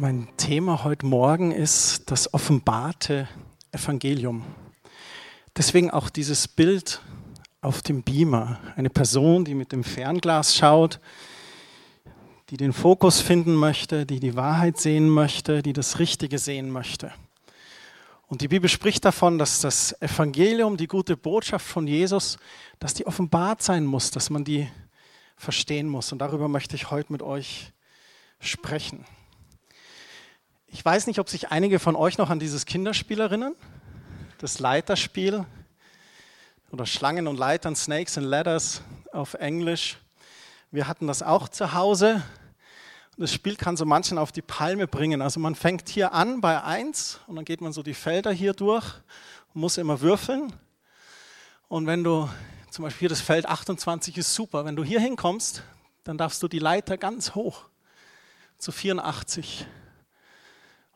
Mein 0.00 0.28
Thema 0.38 0.82
heute 0.82 1.04
Morgen 1.04 1.52
ist 1.52 2.10
das 2.10 2.32
offenbarte 2.32 3.28
Evangelium. 3.70 4.46
Deswegen 5.54 5.90
auch 5.90 6.08
dieses 6.08 6.48
Bild 6.48 7.02
auf 7.60 7.82
dem 7.82 8.02
Beamer. 8.02 8.58
Eine 8.76 8.88
Person, 8.88 9.44
die 9.44 9.54
mit 9.54 9.72
dem 9.72 9.84
Fernglas 9.84 10.56
schaut, 10.56 11.00
die 12.48 12.56
den 12.56 12.72
Fokus 12.72 13.20
finden 13.20 13.54
möchte, 13.54 14.06
die 14.06 14.20
die 14.20 14.36
Wahrheit 14.36 14.78
sehen 14.78 15.10
möchte, 15.10 15.60
die 15.60 15.74
das 15.74 15.98
Richtige 15.98 16.38
sehen 16.38 16.70
möchte. 16.70 17.12
Und 18.26 18.40
die 18.40 18.48
Bibel 18.48 18.70
spricht 18.70 19.04
davon, 19.04 19.36
dass 19.36 19.60
das 19.60 20.00
Evangelium, 20.00 20.78
die 20.78 20.86
gute 20.86 21.14
Botschaft 21.14 21.66
von 21.66 21.86
Jesus, 21.86 22.38
dass 22.78 22.94
die 22.94 23.06
offenbart 23.06 23.62
sein 23.62 23.84
muss, 23.84 24.10
dass 24.10 24.30
man 24.30 24.44
die 24.44 24.66
verstehen 25.36 25.88
muss. 25.88 26.10
Und 26.10 26.20
darüber 26.20 26.48
möchte 26.48 26.74
ich 26.74 26.90
heute 26.90 27.12
mit 27.12 27.20
euch 27.20 27.74
sprechen. 28.40 29.04
Ich 30.72 30.84
weiß 30.84 31.08
nicht, 31.08 31.18
ob 31.18 31.28
sich 31.28 31.50
einige 31.50 31.80
von 31.80 31.96
euch 31.96 32.16
noch 32.16 32.30
an 32.30 32.38
dieses 32.38 32.64
Kinderspiel 32.64 33.18
erinnern, 33.18 33.56
das 34.38 34.60
Leiterspiel 34.60 35.44
oder 36.70 36.86
Schlangen 36.86 37.26
und 37.26 37.36
Leitern, 37.36 37.74
Snakes 37.74 38.16
and 38.16 38.28
Ladders 38.28 38.80
auf 39.12 39.34
Englisch. 39.34 39.98
Wir 40.70 40.86
hatten 40.86 41.08
das 41.08 41.24
auch 41.24 41.48
zu 41.48 41.74
Hause. 41.74 42.22
Das 43.16 43.32
Spiel 43.32 43.56
kann 43.56 43.76
so 43.76 43.84
manchen 43.84 44.16
auf 44.16 44.30
die 44.30 44.42
Palme 44.42 44.86
bringen. 44.86 45.22
Also 45.22 45.40
man 45.40 45.56
fängt 45.56 45.88
hier 45.88 46.12
an 46.12 46.40
bei 46.40 46.62
1 46.62 47.18
und 47.26 47.34
dann 47.34 47.44
geht 47.44 47.60
man 47.60 47.72
so 47.72 47.82
die 47.82 47.92
Felder 47.92 48.30
hier 48.30 48.52
durch 48.52 48.86
und 49.52 49.62
muss 49.62 49.76
immer 49.76 50.00
würfeln. 50.00 50.52
Und 51.66 51.88
wenn 51.88 52.04
du 52.04 52.30
zum 52.70 52.84
Beispiel 52.84 53.00
hier 53.00 53.08
das 53.08 53.20
Feld 53.20 53.44
28 53.46 54.16
ist 54.18 54.32
super, 54.32 54.64
wenn 54.64 54.76
du 54.76 54.84
hier 54.84 55.00
hinkommst, 55.00 55.64
dann 56.04 56.16
darfst 56.16 56.40
du 56.44 56.46
die 56.46 56.60
Leiter 56.60 56.96
ganz 56.96 57.34
hoch 57.34 57.64
zu 58.56 58.70
84 58.70 59.66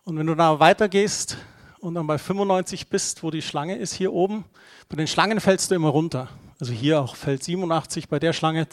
und 0.05 0.19
wenn 0.19 0.27
du 0.27 0.35
da 0.35 0.61
weitergehst 0.61 1.39
und 1.79 1.95
dann 1.95 2.07
bei 2.07 2.19
95 2.19 2.89
bist, 2.89 3.23
wo 3.23 3.31
die 3.31 3.43
Schlange 3.43 3.77
ist, 3.77 3.95
hier 3.95 4.13
oben, 4.13 4.45
bei 4.89 4.97
den 4.97 5.07
Schlangen 5.07 5.41
fällst 5.41 5.71
du 5.71 5.75
immer 5.75 5.89
runter. 5.89 6.29
Also 6.61 6.73
hier 6.73 7.01
auch 7.01 7.17
Feld 7.17 7.43
87, 7.43 8.09
bei 8.09 8.19
der 8.19 8.33
Schlange 8.35 8.69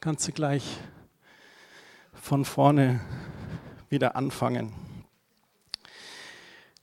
kannst 0.00 0.28
du 0.28 0.32
gleich 0.32 0.62
von 2.14 2.44
vorne 2.44 3.00
wieder 3.88 4.14
anfangen. 4.14 4.72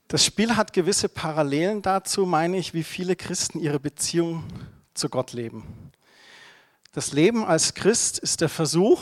Das 0.08 0.24
Spiel 0.24 0.56
hat 0.56 0.72
gewisse 0.72 1.08
Parallelen 1.08 1.82
dazu, 1.82 2.26
meine 2.26 2.58
ich, 2.58 2.74
wie 2.74 2.84
viele 2.84 3.16
Christen 3.16 3.58
ihre 3.58 3.80
Beziehung 3.80 4.44
zu 4.94 5.08
Gott 5.08 5.32
leben. 5.32 5.90
Das 6.92 7.12
Leben 7.12 7.44
als 7.44 7.74
Christ 7.74 8.18
ist 8.18 8.40
der 8.40 8.48
Versuch, 8.48 9.00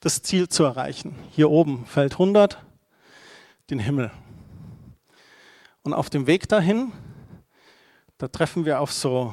das 0.00 0.22
Ziel 0.22 0.48
zu 0.48 0.64
erreichen. 0.64 1.14
Hier 1.30 1.50
oben 1.50 1.86
Feld 1.86 2.12
100, 2.12 2.58
den 3.70 3.78
Himmel. 3.78 4.10
Und 5.82 5.94
auf 5.94 6.10
dem 6.10 6.26
Weg 6.26 6.48
dahin, 6.48 6.92
da 8.18 8.28
treffen 8.28 8.64
wir 8.64 8.80
auf 8.80 8.92
so 8.92 9.32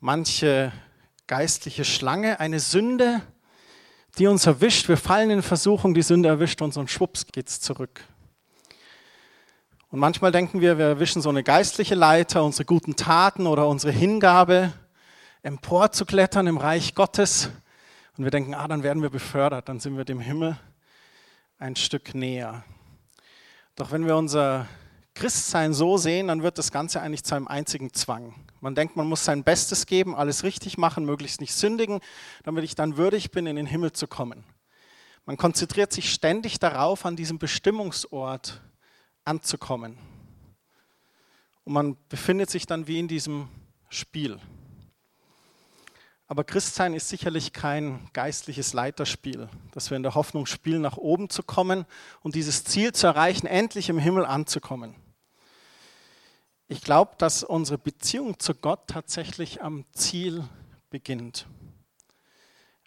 manche 0.00 0.72
geistliche 1.26 1.84
Schlange, 1.84 2.40
eine 2.40 2.60
Sünde, 2.60 3.20
die 4.18 4.26
uns 4.26 4.46
erwischt. 4.46 4.88
Wir 4.88 4.96
fallen 4.96 5.30
in 5.30 5.42
Versuchung, 5.42 5.92
die 5.92 6.02
Sünde 6.02 6.28
erwischt 6.28 6.62
uns 6.62 6.76
und 6.76 6.90
schwupps 6.90 7.26
geht's 7.26 7.60
zurück. 7.60 8.04
Und 9.88 10.00
manchmal 10.00 10.32
denken 10.32 10.60
wir, 10.60 10.78
wir 10.78 10.86
erwischen 10.86 11.22
so 11.22 11.28
eine 11.28 11.42
geistliche 11.42 11.94
Leiter, 11.94 12.42
unsere 12.42 12.64
guten 12.64 12.96
Taten 12.96 13.46
oder 13.46 13.68
unsere 13.68 13.92
Hingabe, 13.92 14.72
emporzuklettern 15.42 16.46
im 16.46 16.56
Reich 16.56 16.94
Gottes. 16.94 17.50
Und 18.16 18.24
wir 18.24 18.30
denken, 18.30 18.54
ah, 18.54 18.66
dann 18.66 18.82
werden 18.82 19.02
wir 19.02 19.10
befördert, 19.10 19.68
dann 19.68 19.78
sind 19.78 19.96
wir 19.96 20.04
dem 20.04 20.20
Himmel 20.20 20.58
ein 21.58 21.76
Stück 21.76 22.14
näher. 22.14 22.64
Doch 23.76 23.92
wenn 23.92 24.06
wir 24.06 24.16
unser 24.16 24.66
Christsein 25.12 25.74
so 25.74 25.98
sehen, 25.98 26.28
dann 26.28 26.42
wird 26.42 26.56
das 26.56 26.72
Ganze 26.72 27.00
eigentlich 27.00 27.24
zu 27.24 27.34
einem 27.34 27.46
einzigen 27.46 27.92
Zwang. 27.92 28.34
Man 28.60 28.74
denkt, 28.74 28.96
man 28.96 29.06
muss 29.06 29.24
sein 29.24 29.44
Bestes 29.44 29.86
geben, 29.86 30.14
alles 30.14 30.44
richtig 30.44 30.78
machen, 30.78 31.04
möglichst 31.04 31.42
nicht 31.42 31.54
sündigen, 31.54 32.00
damit 32.42 32.64
ich 32.64 32.74
dann 32.74 32.96
würdig 32.96 33.30
bin, 33.30 33.46
in 33.46 33.56
den 33.56 33.66
Himmel 33.66 33.92
zu 33.92 34.06
kommen. 34.06 34.44
Man 35.26 35.36
konzentriert 35.36 35.92
sich 35.92 36.10
ständig 36.10 36.58
darauf, 36.58 37.04
an 37.04 37.16
diesem 37.16 37.38
Bestimmungsort 37.38 38.62
anzukommen. 39.24 39.98
Und 41.64 41.72
man 41.74 41.96
befindet 42.08 42.48
sich 42.48 42.66
dann 42.66 42.86
wie 42.86 42.98
in 42.98 43.08
diesem 43.08 43.48
Spiel. 43.90 44.38
Aber 46.28 46.42
Christsein 46.42 46.94
ist 46.94 47.08
sicherlich 47.08 47.52
kein 47.52 48.08
geistliches 48.12 48.72
Leiterspiel, 48.72 49.48
dass 49.72 49.90
wir 49.90 49.96
in 49.96 50.02
der 50.02 50.16
Hoffnung 50.16 50.46
spielen, 50.46 50.82
nach 50.82 50.96
oben 50.96 51.30
zu 51.30 51.42
kommen 51.42 51.86
und 52.20 52.34
dieses 52.34 52.64
Ziel 52.64 52.92
zu 52.92 53.06
erreichen, 53.06 53.46
endlich 53.46 53.88
im 53.88 53.98
Himmel 53.98 54.26
anzukommen. 54.26 54.96
Ich 56.66 56.80
glaube, 56.80 57.12
dass 57.18 57.44
unsere 57.44 57.78
Beziehung 57.78 58.40
zu 58.40 58.54
Gott 58.54 58.88
tatsächlich 58.88 59.62
am 59.62 59.84
Ziel 59.92 60.42
beginnt. 60.90 61.46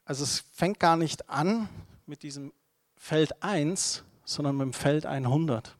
Also 0.03 0.25
es 0.25 0.43
fängt 0.51 0.79
gar 0.79 0.97
nicht 0.97 1.29
an 1.29 1.69
mit 2.05 2.23
diesem 2.23 2.51
Feld 2.97 3.41
1, 3.41 4.03
sondern 4.25 4.57
mit 4.57 4.65
dem 4.65 4.73
Feld 4.73 5.05
100. 5.05 5.77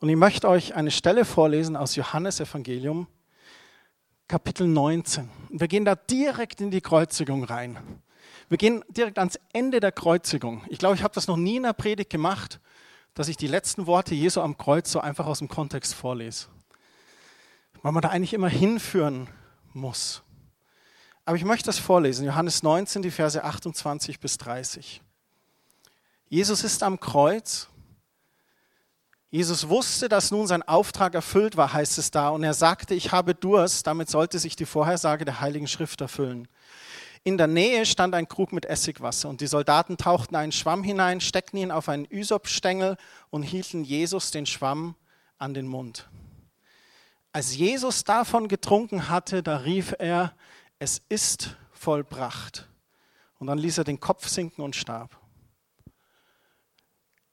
Und 0.00 0.08
ich 0.08 0.16
möchte 0.16 0.48
euch 0.48 0.74
eine 0.74 0.90
Stelle 0.90 1.24
vorlesen 1.24 1.76
aus 1.76 1.96
Johannes 1.96 2.40
Evangelium, 2.40 3.06
Kapitel 4.30 4.68
19. 4.68 5.28
Wir 5.48 5.66
gehen 5.66 5.84
da 5.84 5.96
direkt 5.96 6.60
in 6.60 6.70
die 6.70 6.80
Kreuzigung 6.80 7.42
rein. 7.42 7.76
Wir 8.48 8.58
gehen 8.58 8.84
direkt 8.88 9.18
ans 9.18 9.40
Ende 9.52 9.80
der 9.80 9.90
Kreuzigung. 9.90 10.62
Ich 10.68 10.78
glaube, 10.78 10.94
ich 10.94 11.02
habe 11.02 11.12
das 11.12 11.26
noch 11.26 11.36
nie 11.36 11.56
in 11.56 11.64
der 11.64 11.72
Predigt 11.72 12.10
gemacht, 12.10 12.60
dass 13.14 13.26
ich 13.26 13.36
die 13.36 13.48
letzten 13.48 13.88
Worte 13.88 14.14
Jesu 14.14 14.40
am 14.40 14.56
Kreuz 14.56 14.92
so 14.92 15.00
einfach 15.00 15.26
aus 15.26 15.40
dem 15.40 15.48
Kontext 15.48 15.94
vorlese. 15.94 16.46
Weil 17.82 17.90
man 17.90 18.02
da 18.02 18.10
eigentlich 18.10 18.32
immer 18.32 18.48
hinführen 18.48 19.26
muss. 19.72 20.22
Aber 21.24 21.36
ich 21.36 21.44
möchte 21.44 21.66
das 21.66 21.80
vorlesen. 21.80 22.24
Johannes 22.24 22.62
19, 22.62 23.02
die 23.02 23.10
Verse 23.10 23.42
28 23.42 24.20
bis 24.20 24.38
30. 24.38 25.02
Jesus 26.28 26.62
ist 26.62 26.84
am 26.84 27.00
Kreuz 27.00 27.68
Jesus 29.30 29.68
wusste, 29.68 30.08
dass 30.08 30.32
nun 30.32 30.48
sein 30.48 30.64
Auftrag 30.64 31.14
erfüllt 31.14 31.56
war, 31.56 31.72
heißt 31.72 31.98
es 31.98 32.10
da, 32.10 32.30
und 32.30 32.42
er 32.42 32.54
sagte, 32.54 32.94
ich 32.94 33.12
habe 33.12 33.34
Durst, 33.34 33.86
damit 33.86 34.10
sollte 34.10 34.40
sich 34.40 34.56
die 34.56 34.66
Vorhersage 34.66 35.24
der 35.24 35.40
Heiligen 35.40 35.68
Schrift 35.68 36.00
erfüllen. 36.00 36.48
In 37.22 37.38
der 37.38 37.46
Nähe 37.46 37.86
stand 37.86 38.14
ein 38.14 38.26
Krug 38.26 38.52
mit 38.52 38.66
Essigwasser 38.66 39.28
und 39.28 39.40
die 39.40 39.46
Soldaten 39.46 39.96
tauchten 39.96 40.34
einen 40.34 40.52
Schwamm 40.52 40.82
hinein, 40.82 41.20
steckten 41.20 41.60
ihn 41.60 41.70
auf 41.70 41.88
einen 41.88 42.08
Ysopstängel 42.10 42.96
und 43.28 43.42
hielten 43.42 43.84
Jesus 43.84 44.32
den 44.32 44.46
Schwamm 44.46 44.96
an 45.38 45.54
den 45.54 45.68
Mund. 45.68 46.08
Als 47.32 47.54
Jesus 47.54 48.02
davon 48.02 48.48
getrunken 48.48 49.08
hatte, 49.08 49.44
da 49.44 49.58
rief 49.58 49.94
er, 49.98 50.34
es 50.80 51.02
ist 51.08 51.56
vollbracht. 51.70 52.68
Und 53.38 53.46
dann 53.46 53.58
ließ 53.58 53.78
er 53.78 53.84
den 53.84 54.00
Kopf 54.00 54.26
sinken 54.26 54.62
und 54.62 54.74
starb. 54.74 55.19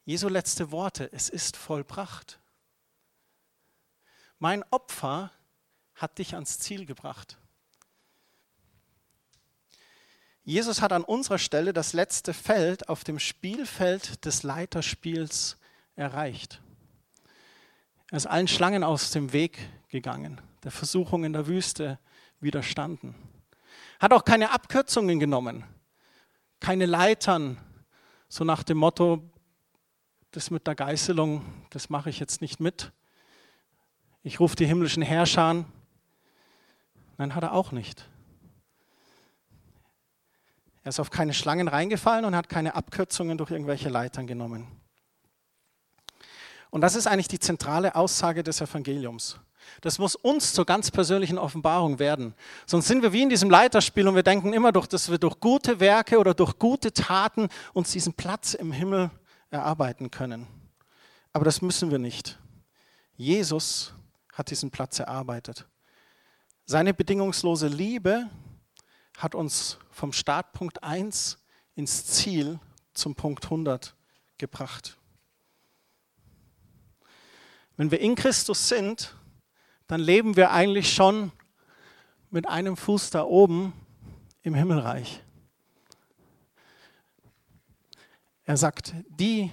Jesu 0.07 0.29
letzte 0.29 0.71
Worte, 0.71 1.11
es 1.11 1.27
ist 1.27 1.57
vollbracht. 1.57 2.39
Mein 4.39 4.63
Opfer 4.71 5.33
hat 5.95 6.17
dich 6.17 6.33
ans 6.33 6.59
Ziel 6.59 6.85
gebracht. 6.85 7.37
Jesus 10.45 10.79
hat 10.81 10.93
an 10.93 11.03
unserer 11.03 11.39
Stelle 11.39 11.73
das 11.73 11.91
letzte 11.91 12.33
Feld 12.33 12.87
auf 12.87 13.03
dem 13.03 13.19
Spielfeld 13.19 14.23
des 14.23 14.43
Leiterspiels 14.43 15.57
erreicht. 15.97 16.61
Er 18.09 18.15
ist 18.15 18.27
allen 18.27 18.47
Schlangen 18.47 18.85
aus 18.85 19.11
dem 19.11 19.33
Weg 19.33 19.59
gegangen, 19.89 20.39
der 20.63 20.71
Versuchung 20.71 21.25
in 21.25 21.33
der 21.33 21.47
Wüste 21.47 21.99
widerstanden. 22.39 23.13
Hat 23.99 24.13
auch 24.13 24.23
keine 24.23 24.51
Abkürzungen 24.51 25.19
genommen, 25.19 25.65
keine 26.61 26.85
Leitern, 26.85 27.57
so 28.29 28.45
nach 28.45 28.63
dem 28.63 28.77
Motto, 28.77 29.29
das 30.31 30.51
mit 30.51 30.67
der 30.67 30.75
Geißelung, 30.75 31.43
das 31.69 31.89
mache 31.89 32.09
ich 32.09 32.19
jetzt 32.19 32.41
nicht 32.41 32.59
mit. 32.59 32.91
Ich 34.23 34.39
rufe 34.39 34.55
die 34.55 34.65
himmlischen 34.65 35.03
Herrscher 35.03 35.43
an. 35.43 35.65
Nein, 37.17 37.33
hat 37.33 37.43
er 37.43 37.53
auch 37.53 37.71
nicht. 37.71 38.09
Er 40.83 40.89
ist 40.89 40.99
auf 40.99 41.09
keine 41.09 41.33
Schlangen 41.33 41.67
reingefallen 41.67 42.25
und 42.25 42.35
hat 42.35 42.49
keine 42.49 42.75
Abkürzungen 42.75 43.37
durch 43.37 43.51
irgendwelche 43.51 43.89
Leitern 43.89 44.27
genommen. 44.27 44.67
Und 46.69 46.81
das 46.81 46.95
ist 46.95 47.07
eigentlich 47.07 47.27
die 47.27 47.39
zentrale 47.39 47.95
Aussage 47.95 48.43
des 48.43 48.61
Evangeliums. 48.61 49.39
Das 49.81 49.99
muss 49.99 50.15
uns 50.15 50.53
zur 50.53 50.65
ganz 50.65 50.91
persönlichen 50.91 51.37
Offenbarung 51.37 51.99
werden. 51.99 52.33
Sonst 52.65 52.87
sind 52.87 53.01
wir 53.01 53.13
wie 53.13 53.23
in 53.23 53.29
diesem 53.29 53.49
Leiterspiel 53.49 54.07
und 54.07 54.15
wir 54.15 54.23
denken 54.23 54.53
immer, 54.53 54.71
durch, 54.71 54.87
dass 54.87 55.09
wir 55.09 55.17
durch 55.17 55.39
gute 55.39 55.79
Werke 55.79 56.19
oder 56.19 56.33
durch 56.33 56.57
gute 56.57 56.93
Taten 56.93 57.49
uns 57.73 57.91
diesen 57.91 58.13
Platz 58.13 58.53
im 58.53 58.71
Himmel 58.71 59.09
erarbeiten 59.49 60.11
können. 60.11 60.47
Aber 61.33 61.45
das 61.45 61.61
müssen 61.61 61.91
wir 61.91 61.99
nicht. 61.99 62.39
Jesus 63.15 63.93
hat 64.33 64.49
diesen 64.49 64.71
Platz 64.71 64.99
erarbeitet. 64.99 65.67
Seine 66.65 66.93
bedingungslose 66.93 67.67
Liebe 67.67 68.29
hat 69.17 69.35
uns 69.35 69.79
vom 69.89 70.13
Startpunkt 70.13 70.83
1 70.83 71.37
ins 71.75 72.05
Ziel 72.05 72.59
zum 72.93 73.15
Punkt 73.15 73.45
100 73.45 73.95
gebracht. 74.37 74.97
Wenn 77.77 77.91
wir 77.91 77.99
in 77.99 78.15
Christus 78.15 78.67
sind, 78.67 79.15
dann 79.87 80.01
leben 80.01 80.35
wir 80.35 80.51
eigentlich 80.51 80.93
schon 80.93 81.31
mit 82.29 82.47
einem 82.47 82.75
Fuß 82.75 83.11
da 83.11 83.23
oben 83.23 83.73
im 84.41 84.53
Himmelreich. 84.53 85.23
Er 88.47 88.55
sagt, 88.55 88.93
die, 89.09 89.51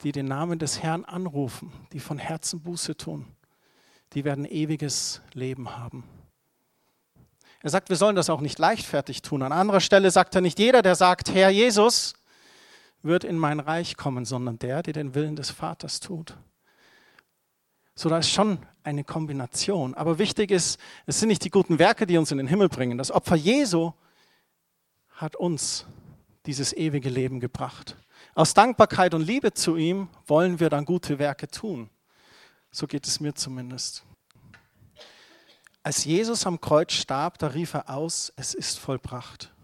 die 0.00 0.10
den 0.10 0.24
Namen 0.24 0.58
des 0.58 0.82
Herrn 0.82 1.04
anrufen, 1.04 1.70
die 1.92 2.00
von 2.00 2.16
Herzen 2.16 2.62
Buße 2.62 2.96
tun, 2.96 3.26
die 4.14 4.24
werden 4.24 4.46
ewiges 4.46 5.20
Leben 5.34 5.76
haben. 5.76 6.02
Er 7.60 7.68
sagt, 7.68 7.90
wir 7.90 7.96
sollen 7.96 8.16
das 8.16 8.30
auch 8.30 8.40
nicht 8.40 8.58
leichtfertig 8.58 9.20
tun. 9.20 9.42
An 9.42 9.52
anderer 9.52 9.80
Stelle 9.80 10.10
sagt 10.10 10.34
er, 10.34 10.40
nicht 10.40 10.58
jeder, 10.58 10.80
der 10.80 10.94
sagt, 10.94 11.34
Herr 11.34 11.50
Jesus, 11.50 12.14
wird 13.02 13.22
in 13.22 13.36
mein 13.36 13.60
Reich 13.60 13.98
kommen, 13.98 14.24
sondern 14.24 14.58
der, 14.58 14.82
der 14.82 14.94
den 14.94 15.14
Willen 15.14 15.36
des 15.36 15.50
Vaters 15.50 16.00
tut. 16.00 16.38
So, 17.94 18.08
da 18.08 18.16
ist 18.16 18.30
schon 18.30 18.60
eine 18.82 19.04
Kombination. 19.04 19.92
Aber 19.92 20.18
wichtig 20.18 20.52
ist, 20.52 20.80
es 21.04 21.20
sind 21.20 21.28
nicht 21.28 21.44
die 21.44 21.50
guten 21.50 21.78
Werke, 21.78 22.06
die 22.06 22.16
uns 22.16 22.32
in 22.32 22.38
den 22.38 22.46
Himmel 22.46 22.70
bringen. 22.70 22.96
Das 22.96 23.10
Opfer 23.10 23.36
Jesu 23.36 23.92
hat 25.10 25.36
uns 25.36 25.84
dieses 26.46 26.72
ewige 26.72 27.10
Leben 27.10 27.40
gebracht. 27.40 27.96
Aus 28.36 28.52
Dankbarkeit 28.52 29.14
und 29.14 29.22
Liebe 29.22 29.54
zu 29.54 29.76
ihm 29.76 30.10
wollen 30.26 30.60
wir 30.60 30.68
dann 30.68 30.84
gute 30.84 31.18
Werke 31.18 31.48
tun. 31.48 31.88
So 32.70 32.86
geht 32.86 33.06
es 33.06 33.18
mir 33.18 33.34
zumindest. 33.34 34.04
Als 35.82 36.04
Jesus 36.04 36.46
am 36.46 36.60
Kreuz 36.60 36.92
starb, 36.92 37.38
da 37.38 37.46
rief 37.46 37.72
er 37.72 37.88
aus, 37.88 38.30
es 38.36 38.52
ist 38.52 38.78
vollbracht. 38.78 39.54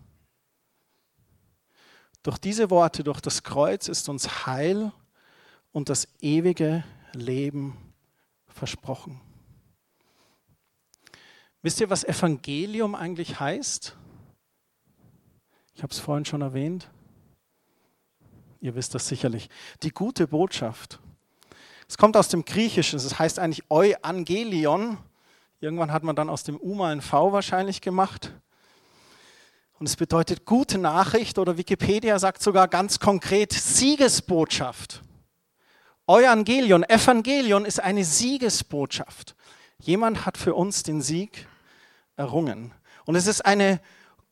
Durch 2.22 2.38
diese 2.38 2.70
Worte, 2.70 3.04
durch 3.04 3.20
das 3.20 3.42
Kreuz 3.42 3.88
ist 3.88 4.08
uns 4.08 4.46
Heil 4.46 4.90
und 5.72 5.90
das 5.90 6.08
ewige 6.22 6.82
Leben 7.12 7.76
versprochen. 8.46 9.20
Wisst 11.60 11.78
ihr, 11.78 11.90
was 11.90 12.04
Evangelium 12.04 12.94
eigentlich 12.94 13.38
heißt? 13.38 13.94
Ich 15.74 15.82
habe 15.82 15.92
es 15.92 15.98
vorhin 15.98 16.24
schon 16.24 16.40
erwähnt. 16.40 16.88
Ihr 18.62 18.76
wisst 18.76 18.94
das 18.94 19.08
sicherlich. 19.08 19.50
Die 19.82 19.90
gute 19.90 20.28
Botschaft. 20.28 21.00
Es 21.88 21.98
kommt 21.98 22.16
aus 22.16 22.28
dem 22.28 22.44
Griechischen, 22.44 22.96
es 22.96 23.18
heißt 23.18 23.40
eigentlich 23.40 23.64
Euangelion. 23.68 24.98
Irgendwann 25.60 25.92
hat 25.92 26.04
man 26.04 26.14
dann 26.14 26.30
aus 26.30 26.44
dem 26.44 26.58
U 26.60 26.74
mal 26.76 26.92
ein 26.92 27.02
V 27.02 27.32
wahrscheinlich 27.32 27.80
gemacht. 27.80 28.32
Und 29.80 29.88
es 29.88 29.96
bedeutet 29.96 30.44
gute 30.46 30.78
Nachricht 30.78 31.38
oder 31.38 31.58
Wikipedia 31.58 32.20
sagt 32.20 32.40
sogar 32.40 32.68
ganz 32.68 33.00
konkret 33.00 33.52
Siegesbotschaft. 33.52 35.02
Evangelion, 36.06 36.84
Evangelion 36.84 37.64
ist 37.64 37.80
eine 37.80 38.04
Siegesbotschaft. 38.04 39.34
Jemand 39.80 40.24
hat 40.24 40.38
für 40.38 40.54
uns 40.54 40.84
den 40.84 41.02
Sieg 41.02 41.48
errungen. 42.14 42.72
Und 43.06 43.16
es 43.16 43.26
ist 43.26 43.44
eine 43.44 43.80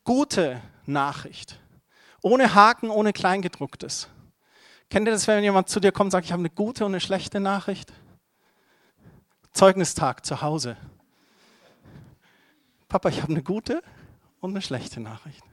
gute 0.05 0.63
Nachricht. 0.87 1.59
Ohne 2.23 2.55
Haken, 2.55 2.91
ohne 2.91 3.13
Kleingedrucktes. 3.13 4.09
Kennt 4.91 5.07
ihr 5.07 5.13
das, 5.13 5.29
wenn 5.29 5.45
jemand 5.45 5.69
zu 5.69 5.79
dir 5.79 5.93
kommt 5.93 6.09
und 6.09 6.11
sagt, 6.11 6.27
ich 6.27 6.33
habe 6.33 6.41
eine 6.41 6.51
gute 6.51 6.85
und 6.85 6.91
eine 6.91 7.01
schlechte 7.01 7.39
Nachricht? 7.39 7.93
Zeugnistag 9.53 10.27
zu 10.27 10.43
Hause. 10.43 10.77
Papa, 12.89 13.09
ich 13.09 13.23
habe 13.23 13.31
eine 13.31 13.43
gute 13.43 13.85
und 14.41 14.51
eine 14.51 14.63
schlechte 14.63 14.99
Nachricht. 14.99 15.45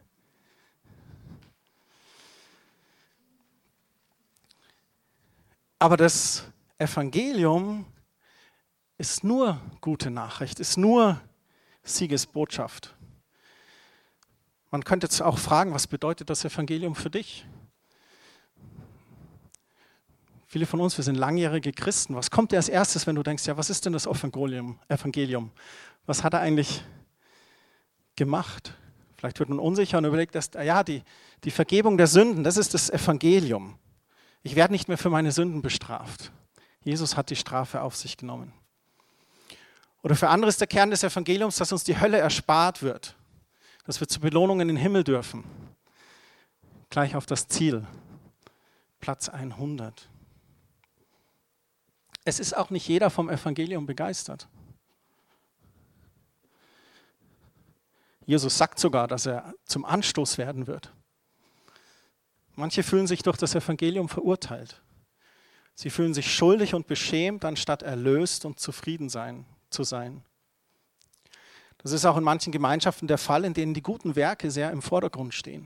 Aber 5.77 5.97
das 5.97 6.43
Evangelium 6.79 7.85
ist 8.97 9.23
nur 9.23 9.61
gute 9.81 10.09
Nachricht, 10.09 10.59
ist 10.59 10.77
nur 10.77 11.21
Siegesbotschaft. 11.83 12.95
Man 14.71 14.83
könnte 14.83 15.05
jetzt 15.05 15.21
auch 15.21 15.37
fragen, 15.37 15.75
was 15.75 15.85
bedeutet 15.85 16.31
das 16.31 16.43
Evangelium 16.43 16.95
für 16.95 17.11
dich? 17.11 17.45
Viele 20.49 20.65
von 20.65 20.79
uns, 20.79 20.95
wir 20.95 21.03
sind 21.03 21.15
langjährige 21.15 21.73
Christen. 21.73 22.15
Was 22.15 22.31
kommt 22.31 22.53
dir 22.53 22.55
als 22.55 22.69
erstes, 22.69 23.05
wenn 23.05 23.15
du 23.15 23.23
denkst, 23.23 23.45
ja, 23.45 23.57
was 23.57 23.69
ist 23.69 23.85
denn 23.85 23.91
das 23.91 24.05
Evangelium? 24.05 25.51
Was 26.05 26.23
hat 26.23 26.33
er 26.33 26.39
eigentlich 26.39 26.85
gemacht? 28.15 28.73
Vielleicht 29.17 29.39
wird 29.39 29.49
man 29.49 29.59
unsicher 29.59 29.97
und 29.97 30.05
überlegt, 30.05 30.35
dass, 30.35 30.51
ja, 30.53 30.85
die, 30.85 31.03
die 31.43 31.51
Vergebung 31.51 31.97
der 31.97 32.07
Sünden, 32.07 32.45
das 32.45 32.55
ist 32.55 32.73
das 32.73 32.89
Evangelium. 32.89 33.77
Ich 34.41 34.55
werde 34.55 34.71
nicht 34.71 34.87
mehr 34.87 34.97
für 34.97 35.09
meine 35.09 35.33
Sünden 35.33 35.61
bestraft. 35.61 36.31
Jesus 36.81 37.17
hat 37.17 37.29
die 37.29 37.35
Strafe 37.35 37.81
auf 37.81 37.97
sich 37.97 38.15
genommen. 38.15 38.53
Oder 40.01 40.15
für 40.15 40.29
andere 40.29 40.47
ist 40.47 40.61
der 40.61 40.67
Kern 40.67 40.91
des 40.91 41.03
Evangeliums, 41.03 41.57
dass 41.57 41.73
uns 41.73 41.83
die 41.83 41.99
Hölle 41.99 42.19
erspart 42.19 42.81
wird, 42.81 43.17
dass 43.85 43.99
wir 43.99 44.07
zur 44.07 44.21
Belohnung 44.21 44.61
in 44.61 44.69
den 44.69 44.77
Himmel 44.77 45.03
dürfen. 45.03 45.43
Gleich 46.89 47.17
auf 47.17 47.25
das 47.25 47.49
Ziel, 47.49 47.85
Platz 49.01 49.27
100. 49.27 50.07
Es 52.27 52.41
ist 52.41 52.57
auch 52.57 52.71
nicht 52.71 52.85
jeder 52.89 53.09
vom 53.09 53.29
Evangelium 53.29 53.85
begeistert. 53.85 54.49
Jesus 58.25 58.57
sagt 58.57 58.79
sogar, 58.79 59.07
dass 59.07 59.25
er 59.25 59.53
zum 59.63 59.85
Anstoß 59.85 60.37
werden 60.37 60.67
wird. 60.67 60.91
Manche 62.53 62.83
fühlen 62.83 63.07
sich 63.07 63.23
durch 63.23 63.37
das 63.37 63.55
Evangelium 63.55 64.09
verurteilt. 64.09 64.81
Sie 65.73 65.89
fühlen 65.89 66.13
sich 66.13 66.35
schuldig 66.35 66.73
und 66.73 66.85
beschämt, 66.87 67.45
anstatt 67.45 67.81
erlöst 67.81 68.43
und 68.43 68.59
zufrieden 68.59 69.07
sein, 69.07 69.45
zu 69.69 69.85
sein. 69.85 70.21
Das 71.77 71.93
ist 71.93 72.03
auch 72.03 72.17
in 72.17 72.25
manchen 72.25 72.51
Gemeinschaften 72.51 73.07
der 73.07 73.19
Fall, 73.19 73.45
in 73.45 73.53
denen 73.53 73.73
die 73.73 73.83
guten 73.83 74.17
Werke 74.17 74.51
sehr 74.51 74.71
im 74.71 74.81
Vordergrund 74.81 75.33
stehen. 75.33 75.65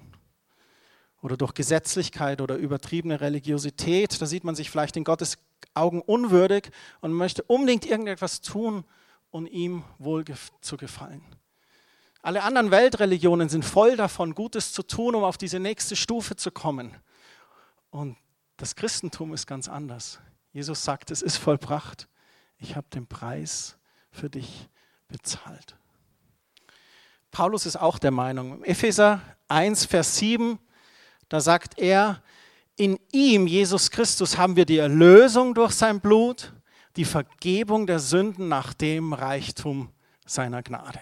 Oder 1.23 1.37
durch 1.37 1.55
Gesetzlichkeit 1.55 2.39
oder 2.39 2.57
übertriebene 2.57 3.19
Religiosität, 3.19 4.21
da 4.21 4.27
sieht 4.27 4.43
man 4.43 4.53
sich 4.53 4.69
vielleicht 4.69 4.95
in 4.95 5.03
Gottes 5.03 5.39
Augen 5.73 6.01
unwürdig 6.01 6.71
und 6.99 7.13
möchte 7.13 7.43
unbedingt 7.43 7.85
irgendetwas 7.85 8.41
tun, 8.41 8.83
um 9.29 9.45
ihm 9.47 9.83
wohl 9.97 10.25
zu 10.61 10.77
gefallen. 10.77 11.23
Alle 12.21 12.43
anderen 12.43 12.69
Weltreligionen 12.69 13.49
sind 13.49 13.65
voll 13.65 13.95
davon, 13.95 14.35
Gutes 14.35 14.73
zu 14.73 14.83
tun, 14.83 15.15
um 15.15 15.23
auf 15.23 15.37
diese 15.37 15.59
nächste 15.59 15.95
Stufe 15.95 16.35
zu 16.35 16.51
kommen. 16.51 16.95
Und 17.89 18.17
das 18.57 18.75
Christentum 18.75 19.33
ist 19.33 19.47
ganz 19.47 19.67
anders. 19.67 20.19
Jesus 20.53 20.83
sagt, 20.83 21.09
es 21.09 21.21
ist 21.21 21.37
vollbracht. 21.37 22.07
Ich 22.59 22.75
habe 22.75 22.87
den 22.93 23.07
Preis 23.07 23.77
für 24.11 24.29
dich 24.29 24.69
bezahlt. 25.07 25.75
Paulus 27.31 27.65
ist 27.65 27.77
auch 27.77 27.97
der 27.97 28.11
Meinung, 28.11 28.63
Epheser 28.63 29.21
1, 29.47 29.85
Vers 29.85 30.17
7, 30.17 30.59
da 31.29 31.39
sagt 31.39 31.79
er, 31.79 32.21
in 32.75 32.99
ihm, 33.11 33.47
Jesus 33.47 33.91
Christus, 33.91 34.37
haben 34.37 34.55
wir 34.55 34.65
die 34.65 34.77
Erlösung 34.77 35.53
durch 35.53 35.73
sein 35.73 35.99
Blut, 35.99 36.53
die 36.95 37.05
Vergebung 37.05 37.87
der 37.87 37.99
Sünden 37.99 38.47
nach 38.47 38.73
dem 38.73 39.13
Reichtum 39.13 39.89
seiner 40.25 40.63
Gnade. 40.63 40.99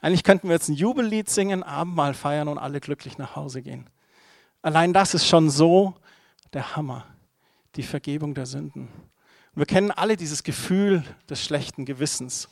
Eigentlich 0.00 0.24
könnten 0.24 0.48
wir 0.48 0.54
jetzt 0.54 0.68
ein 0.68 0.74
Jubellied 0.74 1.28
singen, 1.28 1.62
Abendmahl 1.62 2.14
feiern 2.14 2.48
und 2.48 2.58
alle 2.58 2.80
glücklich 2.80 3.18
nach 3.18 3.36
Hause 3.36 3.62
gehen. 3.62 3.88
Allein 4.62 4.92
das 4.92 5.14
ist 5.14 5.26
schon 5.26 5.50
so 5.50 5.94
der 6.52 6.76
Hammer, 6.76 7.06
die 7.76 7.82
Vergebung 7.82 8.34
der 8.34 8.46
Sünden. 8.46 8.88
Wir 9.54 9.66
kennen 9.66 9.90
alle 9.90 10.16
dieses 10.16 10.42
Gefühl 10.42 11.04
des 11.28 11.44
schlechten 11.44 11.84
Gewissens. 11.84 12.48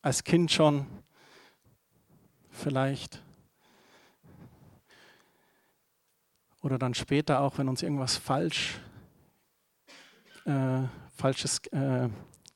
Als 0.00 0.24
Kind 0.24 0.50
schon 0.50 0.86
vielleicht. 2.50 3.22
Oder 6.62 6.78
dann 6.78 6.94
später 6.94 7.40
auch, 7.40 7.58
wenn 7.58 7.68
uns 7.68 7.82
irgendwas 7.82 8.16
falsch, 8.16 8.78
äh, 10.44 10.82
Falsches 11.16 11.58
äh, 11.72 12.08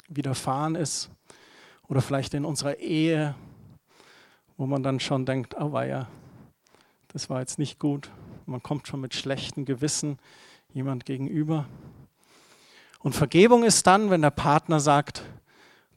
widerfahren 0.09 0.75
ist 0.75 1.11
oder 1.89 2.01
vielleicht 2.01 2.35
in 2.35 2.45
unserer 2.45 2.79
Ehe, 2.79 3.35
wo 4.57 4.67
man 4.67 4.83
dann 4.83 5.01
schon 5.01 5.27
denkt, 5.27 5.55
oh 5.59 5.73
weia, 5.73 6.09
das 7.09 7.29
war 7.29 7.41
jetzt 7.41 7.59
nicht 7.59 7.79
gut. 7.79 8.11
Man 8.47 8.63
kommt 8.63 8.87
schon 8.87 9.01
mit 9.01 9.15
schlechtem 9.15 9.65
Gewissen 9.65 10.19
jemand 10.73 11.07
gegenüber. 11.07 11.67
Und 13.01 13.15
Vergebung 13.15 13.65
ist 13.65 13.87
dann, 13.87 14.11
wenn 14.11 14.23
der 14.23 14.31
Partner 14.31 14.81
sagt, 14.81 15.23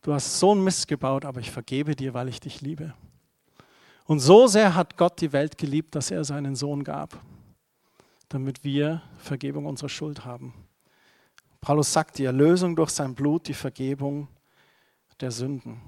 du 0.02 0.14
hast 0.14 0.40
so 0.40 0.52
einen 0.52 0.64
Mist 0.64 0.88
gebaut, 0.88 1.26
aber 1.26 1.40
ich 1.40 1.52
vergebe 1.52 1.96
dir, 1.96 2.14
weil 2.14 2.28
ich 2.28 2.40
dich 2.40 2.62
liebe. 2.62 2.94
Und 4.06 4.20
so 4.20 4.48
sehr 4.48 4.76
hat 4.76 4.98
Gott 4.98 5.20
die 5.22 5.34
Welt 5.34 5.58
geliebt, 5.58 5.96
dass 5.96 6.12
er 6.12 6.24
seinen 6.24 6.56
Sohn 6.56 6.84
gab, 6.84 7.18
damit 8.30 8.64
wir 8.64 9.02
Vergebung 9.18 9.66
unserer 9.66 9.90
Schuld 9.90 10.26
haben. 10.26 10.54
Paulus 11.62 11.92
sagt, 11.92 12.18
die 12.18 12.26
Erlösung 12.26 12.76
durch 12.76 12.92
sein 12.92 13.16
Blut, 13.16 13.48
die 13.48 13.54
Vergebung 13.54 14.28
der 15.20 15.32
Sünden. 15.32 15.82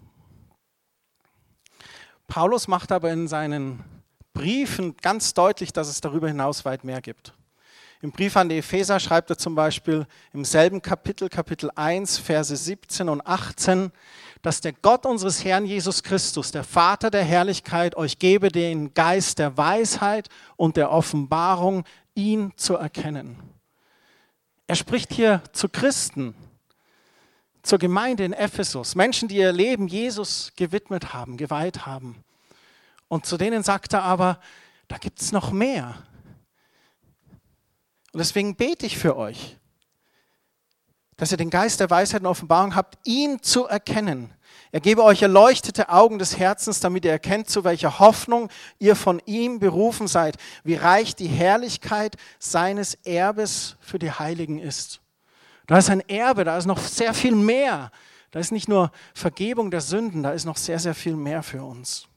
Paulus 2.27 2.67
macht 2.67 2.91
aber 2.91 3.11
in 3.11 3.27
seinen 3.27 3.83
Briefen 4.33 4.95
ganz 4.97 5.33
deutlich, 5.33 5.73
dass 5.73 5.87
es 5.87 6.01
darüber 6.01 6.27
hinaus 6.27 6.65
weit 6.65 6.83
mehr 6.83 7.01
gibt. 7.01 7.33
Im 8.01 8.11
Brief 8.11 8.37
an 8.37 8.47
die 8.47 8.59
Epheser 8.59 8.97
schreibt 8.99 9.29
er 9.29 9.37
zum 9.37 9.55
Beispiel 9.55 10.07
im 10.31 10.45
selben 10.45 10.81
Kapitel, 10.81 11.27
Kapitel 11.27 11.69
1, 11.75 12.17
Verse 12.17 12.55
17 12.55 13.09
und 13.09 13.19
18, 13.27 13.91
dass 14.41 14.61
der 14.61 14.71
Gott 14.71 15.05
unseres 15.05 15.43
Herrn 15.43 15.65
Jesus 15.65 16.01
Christus, 16.01 16.51
der 16.51 16.63
Vater 16.63 17.11
der 17.11 17.25
Herrlichkeit, 17.25 17.97
euch 17.97 18.17
gebe 18.17 18.49
den 18.49 18.93
Geist 18.93 19.37
der 19.37 19.57
Weisheit 19.57 20.29
und 20.55 20.77
der 20.77 20.91
Offenbarung, 20.91 21.83
ihn 22.19 22.53
zu 22.55 22.75
erkennen. 22.75 23.37
Er 24.67 24.75
spricht 24.75 25.13
hier 25.13 25.41
zu 25.51 25.69
Christen, 25.69 26.35
zur 27.63 27.79
Gemeinde 27.79 28.23
in 28.23 28.33
Ephesus, 28.33 28.95
Menschen, 28.95 29.27
die 29.27 29.37
ihr 29.37 29.51
Leben 29.51 29.87
Jesus 29.87 30.51
gewidmet 30.55 31.13
haben, 31.13 31.37
geweiht 31.37 31.85
haben. 31.85 32.23
Und 33.07 33.25
zu 33.25 33.37
denen 33.37 33.63
sagt 33.63 33.93
er 33.93 34.03
aber, 34.03 34.39
da 34.87 34.97
gibt 34.97 35.21
es 35.21 35.31
noch 35.31 35.51
mehr. 35.51 35.95
Und 38.11 38.19
deswegen 38.19 38.55
bete 38.55 38.85
ich 38.85 38.97
für 38.97 39.17
euch, 39.17 39.57
dass 41.17 41.31
ihr 41.31 41.37
den 41.37 41.49
Geist 41.49 41.79
der 41.79 41.89
Weisheit 41.89 42.21
und 42.21 42.27
Offenbarung 42.27 42.75
habt, 42.75 42.97
ihn 43.05 43.41
zu 43.41 43.65
erkennen. 43.65 44.33
Er 44.71 44.81
gebe 44.81 45.03
euch 45.03 45.23
erleuchtete 45.23 45.89
Augen 45.89 46.19
des 46.19 46.37
Herzens, 46.37 46.79
damit 46.79 47.03
ihr 47.03 47.11
erkennt, 47.11 47.49
zu 47.49 47.63
welcher 47.63 47.99
Hoffnung 47.99 48.49
ihr 48.77 48.95
von 48.95 49.19
ihm 49.25 49.59
berufen 49.59 50.07
seid, 50.07 50.37
wie 50.63 50.75
reich 50.75 51.15
die 51.15 51.27
Herrlichkeit 51.27 52.17
seines 52.37 52.93
Erbes 53.03 53.77
für 53.79 53.97
die 53.97 54.11
Heiligen 54.11 54.59
ist. 54.59 55.01
Da 55.65 55.77
ist 55.79 55.89
ein 55.89 56.01
Erbe, 56.01 56.43
da 56.43 56.57
ist 56.57 56.65
noch 56.65 56.79
sehr 56.79 57.13
viel 57.13 57.35
mehr. 57.35 57.91
Da 58.31 58.39
ist 58.39 58.51
nicht 58.51 58.67
nur 58.67 58.91
Vergebung 59.15 59.71
der 59.71 59.81
Sünden, 59.81 60.21
da 60.21 60.31
ist 60.31 60.45
noch 60.45 60.57
sehr, 60.57 60.77
sehr 60.77 60.93
viel 60.93 61.15
mehr 61.15 61.41
für 61.41 61.63
uns. 61.63 62.07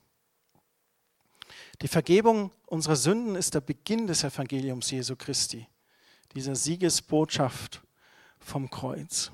Die 1.81 1.89
Vergebung 1.89 2.53
unserer 2.67 2.97
Sünden 2.97 3.35
ist 3.35 3.55
der 3.55 3.61
Beginn 3.61 4.07
des 4.07 4.25
Evangeliums 4.25 4.91
Jesu 4.91 5.17
Christi, 5.17 5.67
dieser 6.35 6.55
Siegesbotschaft 6.55 7.83
vom 8.39 8.69
Kreuz. 8.71 9.33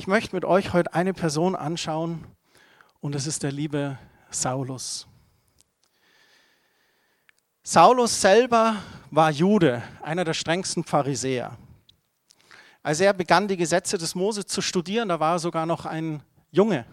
Ich 0.00 0.06
möchte 0.06 0.34
mit 0.34 0.46
euch 0.46 0.72
heute 0.72 0.94
eine 0.94 1.12
Person 1.12 1.54
anschauen 1.54 2.24
und 3.00 3.14
es 3.14 3.26
ist 3.26 3.42
der 3.42 3.52
liebe 3.52 3.98
Saulus. 4.30 5.06
Saulus 7.62 8.18
selber 8.18 8.76
war 9.10 9.30
Jude, 9.30 9.82
einer 10.00 10.24
der 10.24 10.32
strengsten 10.32 10.84
Pharisäer. 10.84 11.58
Als 12.82 13.00
er 13.00 13.12
begann, 13.12 13.46
die 13.46 13.58
Gesetze 13.58 13.98
des 13.98 14.14
Mose 14.14 14.46
zu 14.46 14.62
studieren, 14.62 15.10
da 15.10 15.20
war 15.20 15.34
er 15.34 15.38
sogar 15.38 15.66
noch 15.66 15.84
ein 15.84 16.22
Junge. 16.50 16.86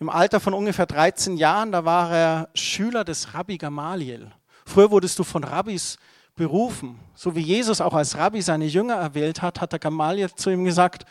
Im 0.00 0.08
Alter 0.08 0.40
von 0.40 0.54
ungefähr 0.54 0.86
13 0.86 1.36
Jahren, 1.36 1.70
da 1.70 1.84
war 1.84 2.12
er 2.12 2.48
Schüler 2.52 3.04
des 3.04 3.32
Rabbi 3.32 3.58
Gamaliel. 3.58 4.32
Früher 4.66 4.90
wurdest 4.90 5.20
du 5.20 5.22
von 5.22 5.44
Rabbis 5.44 5.98
berufen. 6.38 6.98
So 7.14 7.36
wie 7.36 7.40
Jesus 7.40 7.82
auch 7.82 7.92
als 7.92 8.16
Rabbi 8.16 8.40
seine 8.40 8.64
Jünger 8.64 8.94
erwählt 8.94 9.42
hat, 9.42 9.60
hat 9.60 9.72
der 9.72 9.78
Gamaliel 9.78 10.30
zu 10.34 10.48
ihm 10.48 10.64
gesagt, 10.64 11.04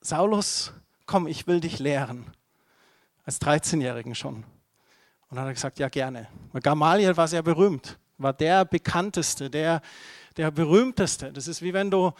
Saulus, 0.00 0.72
komm, 1.06 1.28
ich 1.28 1.46
will 1.46 1.60
dich 1.60 1.78
lehren. 1.78 2.26
Als 3.24 3.40
13-Jährigen 3.40 4.16
schon. 4.16 4.36
Und 4.36 4.44
dann 5.30 5.40
hat 5.40 5.46
er 5.46 5.54
gesagt, 5.54 5.78
ja 5.78 5.88
gerne. 5.88 6.26
Gamaliel 6.62 7.16
war 7.16 7.28
sehr 7.28 7.42
berühmt, 7.42 7.98
war 8.18 8.32
der 8.32 8.64
bekannteste, 8.64 9.48
der, 9.48 9.80
der 10.36 10.50
berühmteste. 10.50 11.32
Das 11.32 11.46
ist 11.46 11.62
wie 11.62 11.72
wenn 11.72 11.90
du 11.90 12.12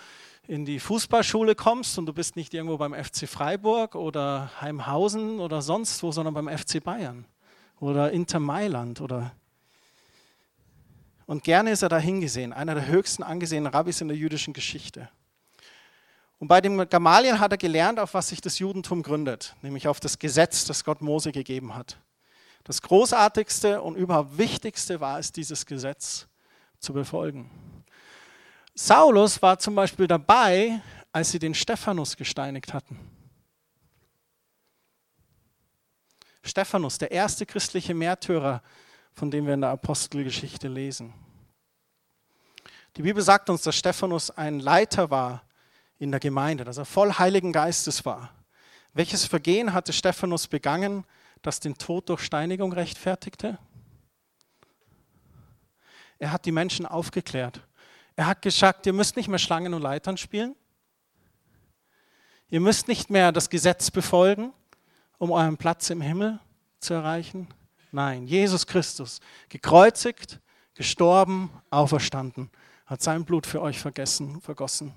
in 0.47 0.65
die 0.65 0.79
Fußballschule 0.79 1.55
kommst 1.55 1.99
und 1.99 2.07
du 2.07 2.13
bist 2.13 2.37
nicht 2.37 2.55
irgendwo 2.55 2.77
beim 2.77 2.95
FC 2.95 3.29
Freiburg 3.29 3.95
oder 3.95 4.51
Heimhausen 4.61 5.41
oder 5.41 5.63
sonst 5.63 6.03
wo, 6.03 6.13
sondern 6.13 6.35
beim 6.35 6.49
FC 6.49 6.83
Bayern 6.83 7.25
oder 7.81 8.13
Inter 8.13 8.41
Mailand 8.41 9.01
oder 9.01 9.33
und 11.27 11.45
gerne 11.45 11.71
ist 11.71 11.83
er 11.83 11.89
da 11.89 11.99
hingesehen, 11.99 12.53
einer 12.53 12.75
der 12.75 12.87
höchsten 12.87 13.23
angesehenen 13.23 13.73
Rabbis 13.73 14.01
in 14.01 14.09
der 14.09 14.17
jüdischen 14.17 14.53
Geschichte. 14.53 15.09
Und 16.39 16.49
bei 16.49 16.61
dem 16.61 16.89
Gamaliel 16.89 17.39
hat 17.39 17.53
er 17.53 17.59
gelernt, 17.59 17.99
auf 17.99 18.15
was 18.15 18.29
sich 18.29 18.41
das 18.41 18.59
Judentum 18.59 19.03
gründet, 19.03 19.55
nämlich 19.63 19.89
auf 19.89 20.01
das 20.01 20.19
Gesetz, 20.19 20.65
das 20.65 20.85
Gott 20.85 21.01
Mose 21.01 21.33
gegeben 21.33 21.75
hat. 21.75 21.99
Das 22.65 22.83
großartigste 22.83 23.81
und 23.81 23.97
überhaupt 23.97 24.37
wichtigste 24.37 25.01
war 25.01 25.19
es, 25.19 25.33
dieses 25.33 25.65
Gesetz 25.67 26.27
zu 26.79 26.93
befolgen. 26.93 27.51
Saulus 28.75 29.41
war 29.41 29.59
zum 29.59 29.75
Beispiel 29.75 30.07
dabei, 30.07 30.81
als 31.13 31.31
sie 31.31 31.39
den 31.39 31.55
Stephanus 31.55 32.17
gesteinigt 32.17 32.73
hatten. 32.73 32.99
Stephanus, 36.43 36.99
der 36.99 37.11
erste 37.11 37.47
christliche 37.47 37.95
Märtyrer, 37.95 38.63
von 39.15 39.31
dem 39.31 39.47
wir 39.47 39.55
in 39.55 39.61
der 39.61 39.71
Apostelgeschichte 39.71 40.69
lesen. 40.69 41.15
Die 42.97 43.03
Bibel 43.03 43.23
sagt 43.23 43.51
uns, 43.51 43.63
dass 43.63 43.75
Stephanus 43.75 44.31
ein 44.31 44.61
Leiter 44.61 45.11
war 45.11 45.43
in 45.99 46.11
der 46.11 46.21
Gemeinde, 46.21 46.65
dass 46.65 46.79
er 46.79 46.85
voll 46.85 47.13
Heiligen 47.13 47.53
Geistes 47.53 48.05
war. 48.05 48.33
Welches 48.93 49.25
Vergehen 49.25 49.73
hatte 49.73 49.93
Stephanus 49.93 50.47
begangen, 50.47 51.05
das 51.43 51.61
den 51.61 51.77
Tod 51.77 52.09
durch 52.09 52.23
Steinigung 52.23 52.73
rechtfertigte? 52.73 53.59
Er 56.19 56.33
hat 56.33 56.47
die 56.47 56.53
Menschen 56.53 56.87
aufgeklärt. 56.87 57.61
Er 58.17 58.27
hat 58.27 58.43
gesagt, 58.43 58.87
ihr 58.87 58.93
müsst 58.93 59.17
nicht 59.17 59.29
mehr 59.29 59.39
Schlangen 59.39 59.75
und 59.75 59.83
Leitern 59.83 60.17
spielen. 60.17 60.55
Ihr 62.49 62.61
müsst 62.61 62.87
nicht 62.87 63.11
mehr 63.11 63.33
das 63.33 63.51
Gesetz 63.51 63.91
befolgen, 63.91 64.53
um 65.19 65.33
euren 65.33 65.57
Platz 65.57 65.91
im 65.91 66.01
Himmel 66.01 66.39
zu 66.79 66.95
erreichen. 66.95 67.49
Nein, 67.95 68.27
Jesus 68.27 68.67
Christus, 68.67 69.21
gekreuzigt, 69.49 70.41
gestorben, 70.75 71.49
auferstanden, 71.71 72.51
hat 72.87 73.01
sein 73.01 73.25
Blut 73.25 73.47
für 73.47 73.63
euch 73.63 73.79
vergessen, 73.79 74.41
vergossen. 74.41 74.93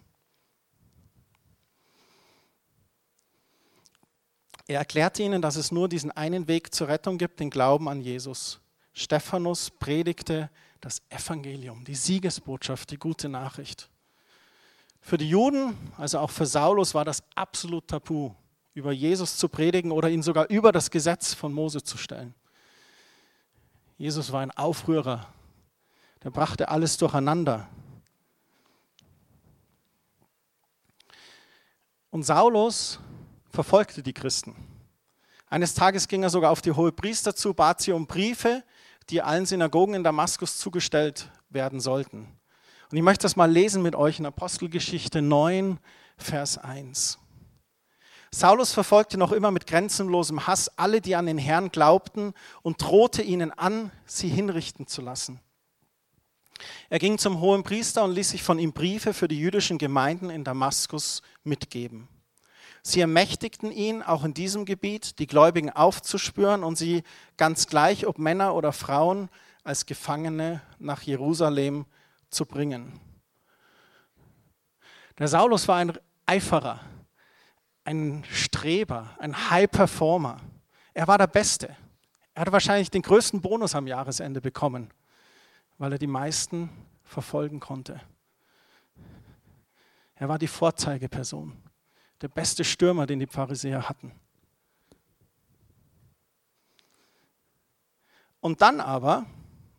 Er 4.66 4.80
erklärte 4.80 5.22
ihnen, 5.22 5.44
dass 5.44 5.58
es 5.58 5.72
nur 5.72 5.88
diesen 5.88 6.10
einen 6.10 6.48
Weg 6.48 6.74
zur 6.74 6.88
Rettung 6.88 7.20
gibt, 7.20 7.40
den 7.40 7.52
Glauben 7.52 7.88
an 7.88 8.02
Jesus. 8.02 8.60
Stephanus 8.94 9.70
predigte 9.70 10.50
das 10.82 11.04
Evangelium, 11.10 11.86
die 11.86 11.94
Siegesbotschaft, 11.94 12.90
die 12.90 12.98
gute 12.98 13.30
Nachricht. 13.30 13.92
Für 15.02 15.20
die 15.20 15.30
Juden, 15.30 15.78
also 15.98 16.18
auch 16.18 16.32
für 16.32 16.48
Saulus, 16.48 16.96
war 16.96 17.06
das 17.06 17.22
absolut 17.36 17.90
tabu, 17.90 18.32
über 18.74 18.92
Jesus 18.92 19.38
zu 19.38 19.50
predigen 19.50 19.92
oder 19.92 20.10
ihn 20.10 20.24
sogar 20.24 20.50
über 20.50 20.72
das 20.72 20.90
Gesetz 20.90 21.36
von 21.36 21.54
Mose 21.54 21.84
zu 21.84 21.96
stellen. 22.00 22.34
Jesus 23.98 24.32
war 24.32 24.42
ein 24.42 24.52
Aufrührer, 24.52 25.28
der 26.24 26.30
brachte 26.30 26.70
alles 26.70 26.98
durcheinander. 26.98 27.68
Und 32.12 32.24
Saulus 32.24 33.00
verfolgte 33.50 34.04
die 34.04 34.14
Christen. 34.14 34.56
Eines 35.50 35.74
Tages 35.74 36.08
ging 36.08 36.24
er 36.24 36.30
sogar 36.30 36.52
auf 36.52 36.62
die 36.62 36.74
hohe 36.74 36.92
Priester 36.92 37.36
zu, 37.36 37.54
bat 37.54 37.82
sie 37.82 37.92
um 37.92 38.06
Briefe, 38.06 38.64
die 39.10 39.22
allen 39.22 39.46
Synagogen 39.46 39.96
in 39.96 40.04
Damaskus 40.04 40.58
zugestellt 40.58 41.32
werden 41.50 41.80
sollten. 41.80 42.28
Und 42.92 42.98
ich 42.98 43.04
möchte 43.04 43.24
das 43.24 43.36
mal 43.36 43.52
lesen 43.52 43.82
mit 43.82 43.96
euch 43.96 44.20
in 44.20 44.26
Apostelgeschichte 44.26 45.22
9, 45.22 45.80
Vers 46.18 46.58
1. 46.58 47.18
Saulus 48.32 48.74
verfolgte 48.74 49.18
noch 49.18 49.32
immer 49.32 49.52
mit 49.52 49.68
grenzenlosem 49.68 50.48
Hass 50.48 50.70
alle, 50.78 51.02
die 51.02 51.16
an 51.16 51.26
den 51.26 51.38
Herrn 51.38 51.70
glaubten 51.70 52.34
und 52.62 52.82
drohte 52.82 53.22
ihnen 53.22 53.52
an, 53.52 53.92
sie 54.06 54.28
hinrichten 54.28 54.88
zu 54.88 55.02
lassen. 55.02 55.40
Er 56.90 57.00
ging 57.00 57.18
zum 57.18 57.40
hohen 57.40 57.64
Priester 57.64 58.04
und 58.04 58.14
ließ 58.14 58.32
sich 58.32 58.44
von 58.44 58.60
ihm 58.60 58.74
Briefe 58.74 59.14
für 59.14 59.28
die 59.28 59.40
jüdischen 59.40 59.78
Gemeinden 59.78 60.30
in 60.30 60.44
Damaskus 60.44 61.22
mitgeben. 61.44 62.08
Sie 62.82 63.02
ermächtigten 63.02 63.72
ihn, 63.72 64.02
auch 64.02 64.24
in 64.24 64.34
diesem 64.34 64.66
Gebiet 64.66 65.20
die 65.20 65.28
Gläubigen 65.28 65.70
aufzuspüren 65.70 66.64
und 66.64 66.78
sie 66.78 67.04
ganz 67.36 67.68
gleich, 67.68 68.08
ob 68.08 68.18
Männer 68.18 68.56
oder 68.56 68.72
Frauen, 68.72 69.30
als 69.64 69.86
Gefangene 69.86 70.62
nach 70.80 71.02
Jerusalem 71.02 71.86
zu 72.30 72.46
bringen. 72.46 73.00
Der 75.20 75.28
Saulus 75.28 75.68
war 75.68 75.78
ein 75.78 75.98
Eiferer, 76.26 76.80
ein 77.88 78.26
Streber, 78.30 79.16
ein 79.18 79.50
High 79.50 79.72
Performer. 79.72 80.42
Er 80.94 81.08
war 81.08 81.18
der 81.18 81.28
Beste. 81.28 81.74
Er 82.34 82.42
hatte 82.42 82.52
wahrscheinlich 82.52 82.92
den 82.92 83.02
größten 83.02 83.40
Bonus 83.40 83.76
am 83.76 83.88
Jahresende 83.88 84.42
bekommen, 84.42 84.92
weil 85.78 85.94
er 85.94 85.98
die 85.98 86.06
meisten 86.06 86.70
verfolgen 87.06 87.62
konnte. 87.62 88.02
Er 90.16 90.28
war 90.28 90.38
die 90.38 90.48
Vorzeigeperson 90.48 91.56
der 92.20 92.28
beste 92.28 92.66
Stürmer, 92.66 93.06
den 93.06 93.20
die 93.20 93.28
Pharisäer 93.28 93.88
hatten. 93.88 94.12
Und 98.42 98.62
dann 98.62 98.82
aber, 98.82 99.26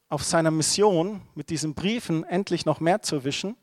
auf 0.09 0.25
seiner 0.25 0.51
Mission, 0.51 1.21
mit 1.35 1.51
diesen 1.51 1.75
Briefen 1.75 2.25
endlich 2.25 2.65
noch 2.65 2.81
mehr 2.81 3.03
zu 3.03 3.25
wischen, 3.25 3.59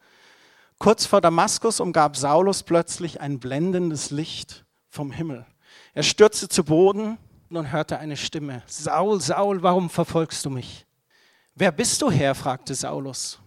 kurz 0.80 1.06
vor 1.06 1.22
Damaskus 1.22 1.80
umgab 1.80 2.18
Saulus 2.18 2.64
plötzlich 2.64 3.22
ein 3.22 3.40
blendendes 3.40 4.12
Licht 4.12 4.66
vom 4.90 5.12
Himmel. 5.12 5.46
Er 5.94 6.04
stürzte 6.04 6.50
zu 6.50 6.64
Boden 6.64 7.18
und 7.50 7.72
hörte 7.72 8.00
eine 8.00 8.18
Stimme. 8.18 8.64
Saul, 8.68 9.22
Saul, 9.22 9.62
warum 9.64 9.90
verfolgst 9.90 10.46
du 10.46 10.50
mich? 10.50 10.86
Wer 11.54 11.72
bist 11.72 12.02
du, 12.02 12.12
Herr? 12.12 12.36
fragte 12.36 12.76
Saulus. 12.76 13.40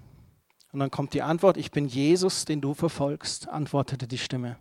Und 0.73 0.81
dann 0.81 0.91
kommt 0.91 1.15
die 1.15 1.23
Antwort, 1.23 1.57
ich 1.57 1.71
bin 1.71 1.89
Jesus, 1.89 2.45
den 2.45 2.61
du 2.61 2.75
verfolgst, 2.75 3.49
antwortete 3.49 4.07
die 4.07 4.19
Stimme. 4.19 4.57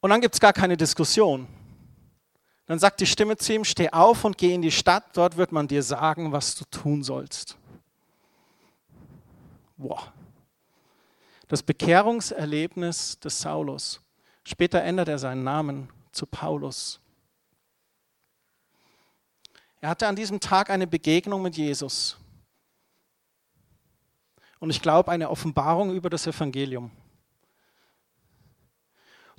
Und 0.00 0.10
dann 0.10 0.20
gibt 0.20 0.34
es 0.34 0.40
gar 0.40 0.52
keine 0.52 0.76
Diskussion. 0.76 1.48
Dann 2.66 2.78
sagt 2.78 3.00
die 3.00 3.06
Stimme 3.06 3.36
zu 3.36 3.54
ihm, 3.54 3.64
steh 3.64 3.90
auf 3.90 4.24
und 4.24 4.38
geh 4.38 4.52
in 4.52 4.62
die 4.62 4.72
Stadt, 4.72 5.04
dort 5.14 5.36
wird 5.36 5.52
man 5.52 5.68
dir 5.68 5.82
sagen, 5.82 6.32
was 6.32 6.54
du 6.56 6.64
tun 6.64 7.02
sollst. 7.02 7.56
Boah. 9.76 10.12
Das 11.48 11.62
Bekehrungserlebnis 11.62 13.20
des 13.20 13.40
Saulus. 13.40 14.00
Später 14.44 14.82
ändert 14.82 15.08
er 15.08 15.18
seinen 15.18 15.44
Namen 15.44 15.88
zu 16.12 16.26
Paulus. 16.26 17.00
Er 19.80 19.90
hatte 19.90 20.08
an 20.08 20.16
diesem 20.16 20.40
Tag 20.40 20.70
eine 20.70 20.86
Begegnung 20.86 21.42
mit 21.42 21.56
Jesus. 21.56 22.16
Und 24.58 24.70
ich 24.70 24.80
glaube, 24.80 25.12
eine 25.12 25.30
Offenbarung 25.30 25.94
über 25.94 26.10
das 26.10 26.26
Evangelium. 26.26 26.90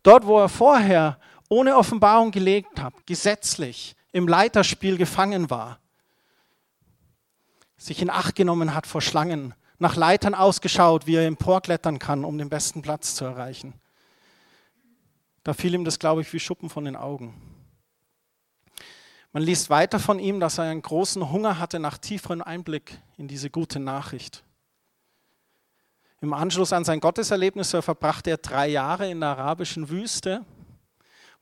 Dort, 0.04 0.26
wo 0.26 0.40
er 0.40 0.50
vorher 0.50 1.20
ohne 1.50 1.76
Offenbarung 1.76 2.32
gelebt 2.32 2.80
hat, 2.80 2.94
gesetzlich 3.06 3.96
im 4.12 4.28
Leiterspiel 4.28 4.98
gefangen 4.98 5.50
war, 5.50 5.80
sich 7.78 8.02
in 8.02 8.10
Acht 8.10 8.36
genommen 8.36 8.74
hat 8.74 8.88
vor 8.88 9.02
Schlangen, 9.02 9.54
nach 9.80 9.96
Leitern 9.96 10.34
ausgeschaut, 10.34 11.08
wie 11.08 11.16
er 11.16 11.28
emporklettern 11.28 12.00
kann, 12.00 12.26
um 12.26 12.38
den 12.38 12.50
besten 12.50 12.82
Platz 12.82 13.16
zu 13.16 13.26
erreichen. 13.26 13.74
Da 15.44 15.54
fiel 15.54 15.74
ihm 15.74 15.86
das, 15.86 16.00
glaube 16.00 16.22
ich, 16.22 16.34
wie 16.34 16.40
Schuppen 16.40 16.70
von 16.70 16.86
den 16.86 16.96
Augen. 16.96 17.42
Man 19.32 19.44
liest 19.44 19.70
weiter 19.70 20.00
von 20.00 20.20
ihm, 20.20 20.40
dass 20.40 20.58
er 20.58 20.66
einen 20.66 20.82
großen 20.82 21.30
Hunger 21.32 21.60
hatte 21.60 21.80
nach 21.80 21.98
tieferem 21.98 22.42
Einblick 22.42 23.00
in 23.18 23.28
diese 23.28 23.50
gute 23.50 23.80
Nachricht. 23.80 24.44
Im 26.20 26.34
Anschluss 26.34 26.74
an 26.74 26.84
sein 26.84 27.00
Gotteserlebnis 27.00 27.70
verbrachte 27.70 28.32
er 28.32 28.38
drei 28.38 28.68
Jahre 28.68 29.10
in 29.10 29.20
der 29.20 29.30
arabischen 29.30 29.90
Wüste, 29.90 30.44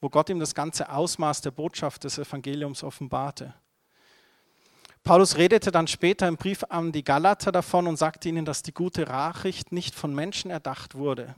wo 0.01 0.09
Gott 0.09 0.29
ihm 0.29 0.39
das 0.39 0.53
ganze 0.53 0.89
Ausmaß 0.89 1.41
der 1.41 1.51
Botschaft 1.51 2.03
des 2.03 2.17
Evangeliums 2.17 2.83
offenbarte. 2.83 3.53
Paulus 5.05 5.37
redete 5.37 5.71
dann 5.71 5.85
später 5.85 6.27
im 6.27 6.35
Brief 6.35 6.63
an 6.67 6.91
die 6.91 7.03
Galater 7.03 7.51
davon 7.51 7.85
und 7.85 7.95
sagte 7.95 8.27
ihnen, 8.27 8.43
dass 8.43 8.63
die 8.63 8.73
gute 8.73 9.03
Nachricht 9.03 9.71
nicht 9.71 9.93
von 9.93 10.15
Menschen 10.15 10.49
erdacht 10.49 10.95
wurde. 10.95 11.35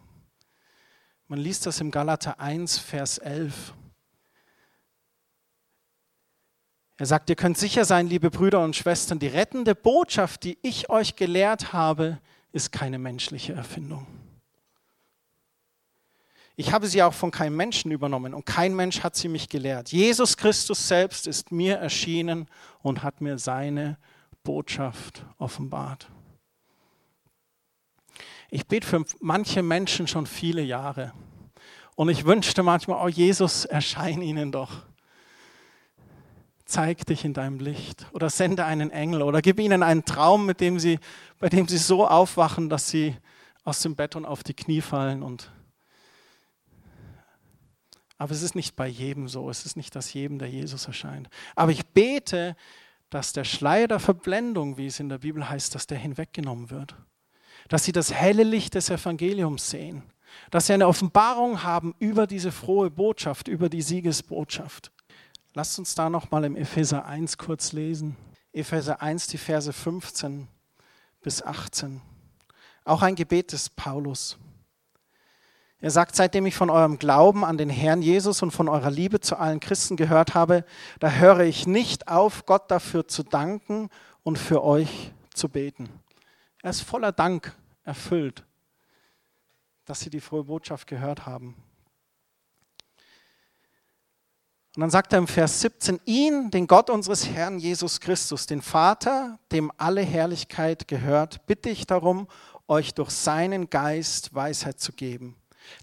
Man 1.27 1.37
liest 1.37 1.65
das 1.65 1.81
im 1.81 1.91
Galater 1.91 2.39
1, 2.39 2.79
Vers 2.79 3.17
11. 3.17 3.73
Er 6.95 7.05
sagt, 7.05 7.29
ihr 7.29 7.35
könnt 7.35 7.57
sicher 7.57 7.83
sein, 7.83 8.07
liebe 8.07 8.31
Brüder 8.31 8.63
und 8.63 8.73
Schwestern, 8.73 9.19
die 9.19 9.27
rettende 9.27 9.75
Botschaft, 9.75 10.45
die 10.45 10.57
ich 10.61 10.89
euch 10.89 11.17
gelehrt 11.17 11.73
habe, 11.73 12.19
ist 12.53 12.71
keine 12.71 12.97
menschliche 12.97 13.51
Erfindung. 13.51 14.07
Ich 16.57 16.73
habe 16.73 16.87
sie 16.87 17.01
auch 17.03 17.13
von 17.13 17.31
keinem 17.31 17.55
Menschen 17.55 17.91
übernommen 17.91 18.33
und 18.33 18.45
kein 18.45 18.75
Mensch 18.75 19.03
hat 19.03 19.15
sie 19.15 19.29
mich 19.29 19.47
gelehrt. 19.47 19.93
Jesus 19.93 20.35
Christus 20.35 20.87
selbst 20.87 21.27
ist 21.27 21.51
mir 21.51 21.77
erschienen 21.77 22.49
und 22.81 23.03
hat 23.03 23.21
mir 23.21 23.37
seine 23.37 23.97
Botschaft 24.43 25.23
offenbart. 25.37 26.09
Ich 28.49 28.67
bete 28.67 28.85
für 28.85 29.05
manche 29.19 29.63
Menschen 29.63 30.07
schon 30.07 30.25
viele 30.25 30.63
Jahre 30.63 31.13
und 31.95 32.09
ich 32.09 32.25
wünschte 32.25 32.63
manchmal, 32.63 33.05
oh 33.05 33.07
Jesus, 33.07 33.63
erscheine 33.63 34.25
ihnen 34.25 34.51
doch 34.51 34.87
zeig 36.67 37.05
dich 37.05 37.23
in 37.25 37.33
deinem 37.33 37.59
Licht 37.59 38.05
oder 38.11 38.29
sende 38.29 38.65
einen 38.65 38.91
Engel 38.91 39.21
oder 39.21 39.41
gib 39.41 39.59
ihnen 39.59 39.83
einen 39.83 40.05
Traum, 40.05 40.45
mit 40.45 40.59
dem 40.61 40.79
sie, 40.79 40.99
bei 41.39 41.49
dem 41.49 41.67
sie 41.67 41.77
so 41.77 42.05
aufwachen, 42.05 42.69
dass 42.69 42.89
sie 42.89 43.15
aus 43.63 43.81
dem 43.81 43.95
Bett 43.95 44.15
und 44.15 44.25
auf 44.25 44.43
die 44.43 44.53
Knie 44.53 44.81
fallen. 44.81 45.23
Und 45.23 45.51
Aber 48.17 48.31
es 48.31 48.41
ist 48.41 48.55
nicht 48.55 48.75
bei 48.75 48.87
jedem 48.87 49.27
so, 49.27 49.49
es 49.49 49.65
ist 49.65 49.77
nicht, 49.77 49.95
dass 49.95 50.13
jedem 50.13 50.39
der 50.39 50.49
Jesus 50.49 50.87
erscheint. 50.87 51.29
Aber 51.55 51.71
ich 51.71 51.85
bete, 51.87 52.55
dass 53.09 53.33
der 53.33 53.43
Schleier 53.43 53.87
der 53.87 53.99
Verblendung, 53.99 54.77
wie 54.77 54.87
es 54.87 54.99
in 54.99 55.09
der 55.09 55.19
Bibel 55.19 55.47
heißt, 55.47 55.75
dass 55.75 55.87
der 55.87 55.97
hinweggenommen 55.97 56.69
wird. 56.69 56.95
Dass 57.69 57.83
sie 57.83 57.91
das 57.91 58.13
helle 58.13 58.43
Licht 58.43 58.75
des 58.75 58.89
Evangeliums 58.89 59.69
sehen. 59.69 60.03
Dass 60.51 60.67
sie 60.67 60.73
eine 60.73 60.87
Offenbarung 60.87 61.63
haben 61.63 61.95
über 61.99 62.27
diese 62.27 62.51
frohe 62.51 62.89
Botschaft, 62.89 63.47
über 63.47 63.69
die 63.69 63.81
Siegesbotschaft. 63.81 64.91
Lasst 65.53 65.79
uns 65.79 65.95
da 65.95 66.09
nochmal 66.09 66.43
im 66.43 66.55
Epheser 66.55 67.05
1 67.05 67.37
kurz 67.37 67.71
lesen. 67.71 68.15
Epheser 68.51 69.01
1, 69.01 69.27
die 69.27 69.37
Verse 69.37 69.71
15 69.71 70.47
bis 71.21 71.41
18. 71.41 72.01
Auch 72.83 73.01
ein 73.01 73.15
Gebet 73.15 73.51
des 73.51 73.69
Paulus. 73.69 74.37
Er 75.79 75.91
sagt, 75.91 76.15
seitdem 76.15 76.45
ich 76.47 76.55
von 76.55 76.71
eurem 76.71 76.97
Glauben 76.97 77.45
an 77.45 77.57
den 77.57 77.69
Herrn 77.69 78.01
Jesus 78.01 78.41
und 78.41 78.51
von 78.51 78.67
eurer 78.67 78.89
Liebe 78.89 79.19
zu 79.19 79.37
allen 79.37 79.59
Christen 79.59 79.95
gehört 79.95 80.33
habe, 80.33 80.65
da 80.99 81.11
höre 81.11 81.41
ich 81.41 81.67
nicht 81.67 82.07
auf, 82.07 82.45
Gott 82.47 82.71
dafür 82.71 83.07
zu 83.07 83.23
danken 83.23 83.89
und 84.23 84.39
für 84.39 84.63
euch 84.63 85.11
zu 85.33 85.49
beten. 85.49 85.89
Er 86.63 86.71
ist 86.71 86.81
voller 86.81 87.11
Dank 87.11 87.55
erfüllt, 87.83 88.43
dass 89.85 89.99
sie 89.99 90.09
die 90.09 90.19
frohe 90.19 90.45
Botschaft 90.45 90.87
gehört 90.87 91.27
haben. 91.27 91.55
Und 94.75 94.81
dann 94.81 94.89
sagt 94.91 95.11
er 95.11 95.19
im 95.19 95.27
Vers 95.27 95.61
17, 95.61 95.99
ihn, 96.05 96.51
den 96.51 96.67
Gott 96.67 96.91
unseres 96.91 97.27
Herrn 97.27 97.57
Jesus 97.57 97.99
Christus, 97.99 98.45
den 98.45 98.61
Vater, 98.61 99.39
dem 99.51 99.71
alle 99.77 100.01
Herrlichkeit 100.01 100.87
gehört, 100.87 101.47
bitte 101.47 101.69
ich 101.69 101.87
darum, 101.87 102.27
euch 102.67 102.93
durch 102.93 103.09
seinen 103.09 103.71
Geist 103.71 104.35
Weisheit 104.35 104.79
zu 104.79 104.91
geben, 104.91 105.35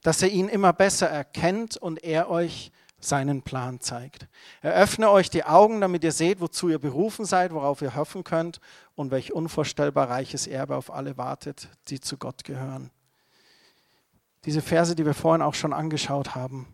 dass 0.03 0.23
er 0.23 0.29
ihn 0.29 0.49
immer 0.49 0.73
besser 0.73 1.09
erkennt 1.09 1.77
und 1.77 2.03
er 2.03 2.31
euch 2.31 2.73
seinen 3.01 3.43
Plan 3.43 3.81
zeigt. 3.81 4.27
Eröffne 4.63 5.11
euch 5.11 5.31
die 5.31 5.45
Augen, 5.45 5.81
damit 5.81 6.05
ihr 6.05 6.13
seht, 6.13 6.41
wozu 6.41 6.69
ihr 6.69 6.79
berufen 6.79 7.25
seid, 7.25 7.53
worauf 7.53 7.83
ihr 7.83 7.95
hoffen 7.95 8.25
könnt 8.25 8.61
und 8.95 9.11
welch 9.11 9.33
unvorstellbar 9.33 10.09
reiches 10.09 10.47
Erbe 10.47 10.77
auf 10.77 10.93
alle 10.93 11.17
wartet, 11.17 11.69
die 11.89 12.01
zu 12.01 12.17
Gott 12.17 12.45
gehören. 12.45 12.91
Diese 14.45 14.63
Verse, 14.63 14.95
die 14.95 15.07
wir 15.07 15.15
vorhin 15.15 15.43
auch 15.43 15.55
schon 15.55 15.73
angeschaut 15.73 16.35
haben. 16.35 16.67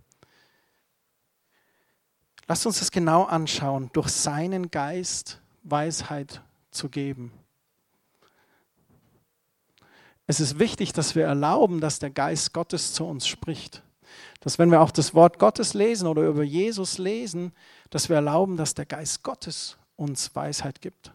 Lasst 2.46 2.66
uns 2.66 2.80
das 2.80 2.90
genau 2.90 3.24
anschauen, 3.24 3.90
durch 3.92 4.08
seinen 4.08 4.70
Geist 4.70 5.40
Weisheit 5.62 6.42
zu 6.72 6.88
geben. 6.88 7.32
Es 10.30 10.38
ist 10.38 10.60
wichtig, 10.60 10.92
dass 10.92 11.16
wir 11.16 11.24
erlauben, 11.24 11.80
dass 11.80 11.98
der 11.98 12.10
Geist 12.10 12.52
Gottes 12.52 12.92
zu 12.92 13.04
uns 13.04 13.26
spricht. 13.26 13.82
Dass 14.38 14.60
wenn 14.60 14.70
wir 14.70 14.80
auch 14.80 14.92
das 14.92 15.12
Wort 15.12 15.40
Gottes 15.40 15.74
lesen 15.74 16.06
oder 16.06 16.22
über 16.22 16.44
Jesus 16.44 16.98
lesen, 16.98 17.52
dass 17.90 18.08
wir 18.08 18.14
erlauben, 18.14 18.56
dass 18.56 18.74
der 18.74 18.86
Geist 18.86 19.24
Gottes 19.24 19.76
uns 19.96 20.32
Weisheit 20.36 20.80
gibt. 20.80 21.12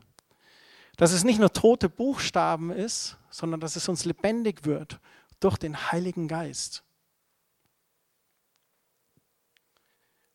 Dass 0.97 1.13
es 1.13 1.23
nicht 1.23 1.39
nur 1.39 1.53
tote 1.53 1.87
Buchstaben 1.87 2.71
ist, 2.71 3.15
sondern 3.29 3.61
dass 3.61 3.77
es 3.77 3.87
uns 3.87 4.03
lebendig 4.03 4.65
wird 4.65 4.99
durch 5.39 5.55
den 5.55 5.93
Heiligen 5.93 6.27
Geist. 6.27 6.83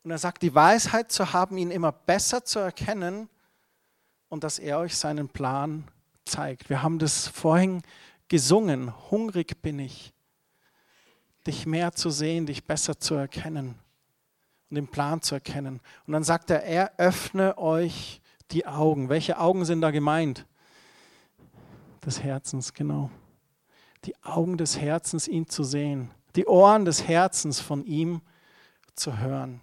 Und 0.04 0.10
er 0.10 0.16
sagt, 0.16 0.40
die 0.40 0.54
Weisheit 0.54 1.12
zu 1.12 1.34
haben, 1.34 1.58
ihn 1.58 1.70
immer 1.70 1.92
besser 1.92 2.46
zu 2.46 2.60
erkennen 2.60 3.28
und 4.30 4.42
dass 4.42 4.58
er 4.58 4.78
euch 4.78 4.96
seinen 4.96 5.28
Plan 5.28 5.86
zeigt. 6.24 6.70
Wir 6.70 6.82
haben 6.82 6.98
das 6.98 7.28
vorhin 7.28 7.82
gesungen, 8.30 8.94
hungrig 9.10 9.60
bin 9.60 9.78
ich, 9.80 10.14
dich 11.46 11.66
mehr 11.66 11.92
zu 11.92 12.08
sehen, 12.08 12.46
dich 12.46 12.64
besser 12.64 12.98
zu 12.98 13.14
erkennen 13.14 13.74
und 14.70 14.76
den 14.76 14.88
Plan 14.88 15.20
zu 15.20 15.34
erkennen. 15.34 15.80
Und 16.06 16.12
dann 16.14 16.24
sagt 16.24 16.48
er, 16.48 16.62
er 16.62 16.92
öffne 16.96 17.58
euch 17.58 18.22
die 18.52 18.66
Augen. 18.66 19.08
Welche 19.08 19.38
Augen 19.38 19.64
sind 19.64 19.82
da 19.82 19.90
gemeint? 19.90 20.46
Des 22.06 22.22
Herzens, 22.22 22.72
genau. 22.72 23.10
Die 24.04 24.14
Augen 24.22 24.56
des 24.56 24.80
Herzens, 24.80 25.28
ihn 25.28 25.48
zu 25.48 25.64
sehen. 25.64 26.10
Die 26.36 26.46
Ohren 26.46 26.84
des 26.84 27.06
Herzens 27.06 27.60
von 27.60 27.84
ihm 27.84 28.22
zu 28.94 29.18
hören. 29.18 29.60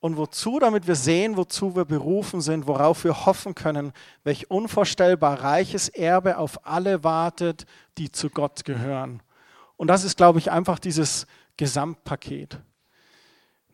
Und 0.00 0.16
wozu? 0.16 0.58
Damit 0.58 0.86
wir 0.86 0.94
sehen, 0.94 1.36
wozu 1.36 1.76
wir 1.76 1.84
berufen 1.84 2.40
sind, 2.40 2.66
worauf 2.66 3.04
wir 3.04 3.26
hoffen 3.26 3.54
können, 3.54 3.92
welch 4.24 4.50
unvorstellbar 4.50 5.42
reiches 5.42 5.90
Erbe 5.90 6.38
auf 6.38 6.66
alle 6.66 7.04
wartet, 7.04 7.66
die 7.98 8.10
zu 8.10 8.30
Gott 8.30 8.64
gehören. 8.64 9.22
Und 9.76 9.88
das 9.88 10.04
ist, 10.04 10.16
glaube 10.16 10.38
ich, 10.38 10.50
einfach 10.50 10.78
dieses 10.78 11.26
Gesamtpaket. 11.58 12.60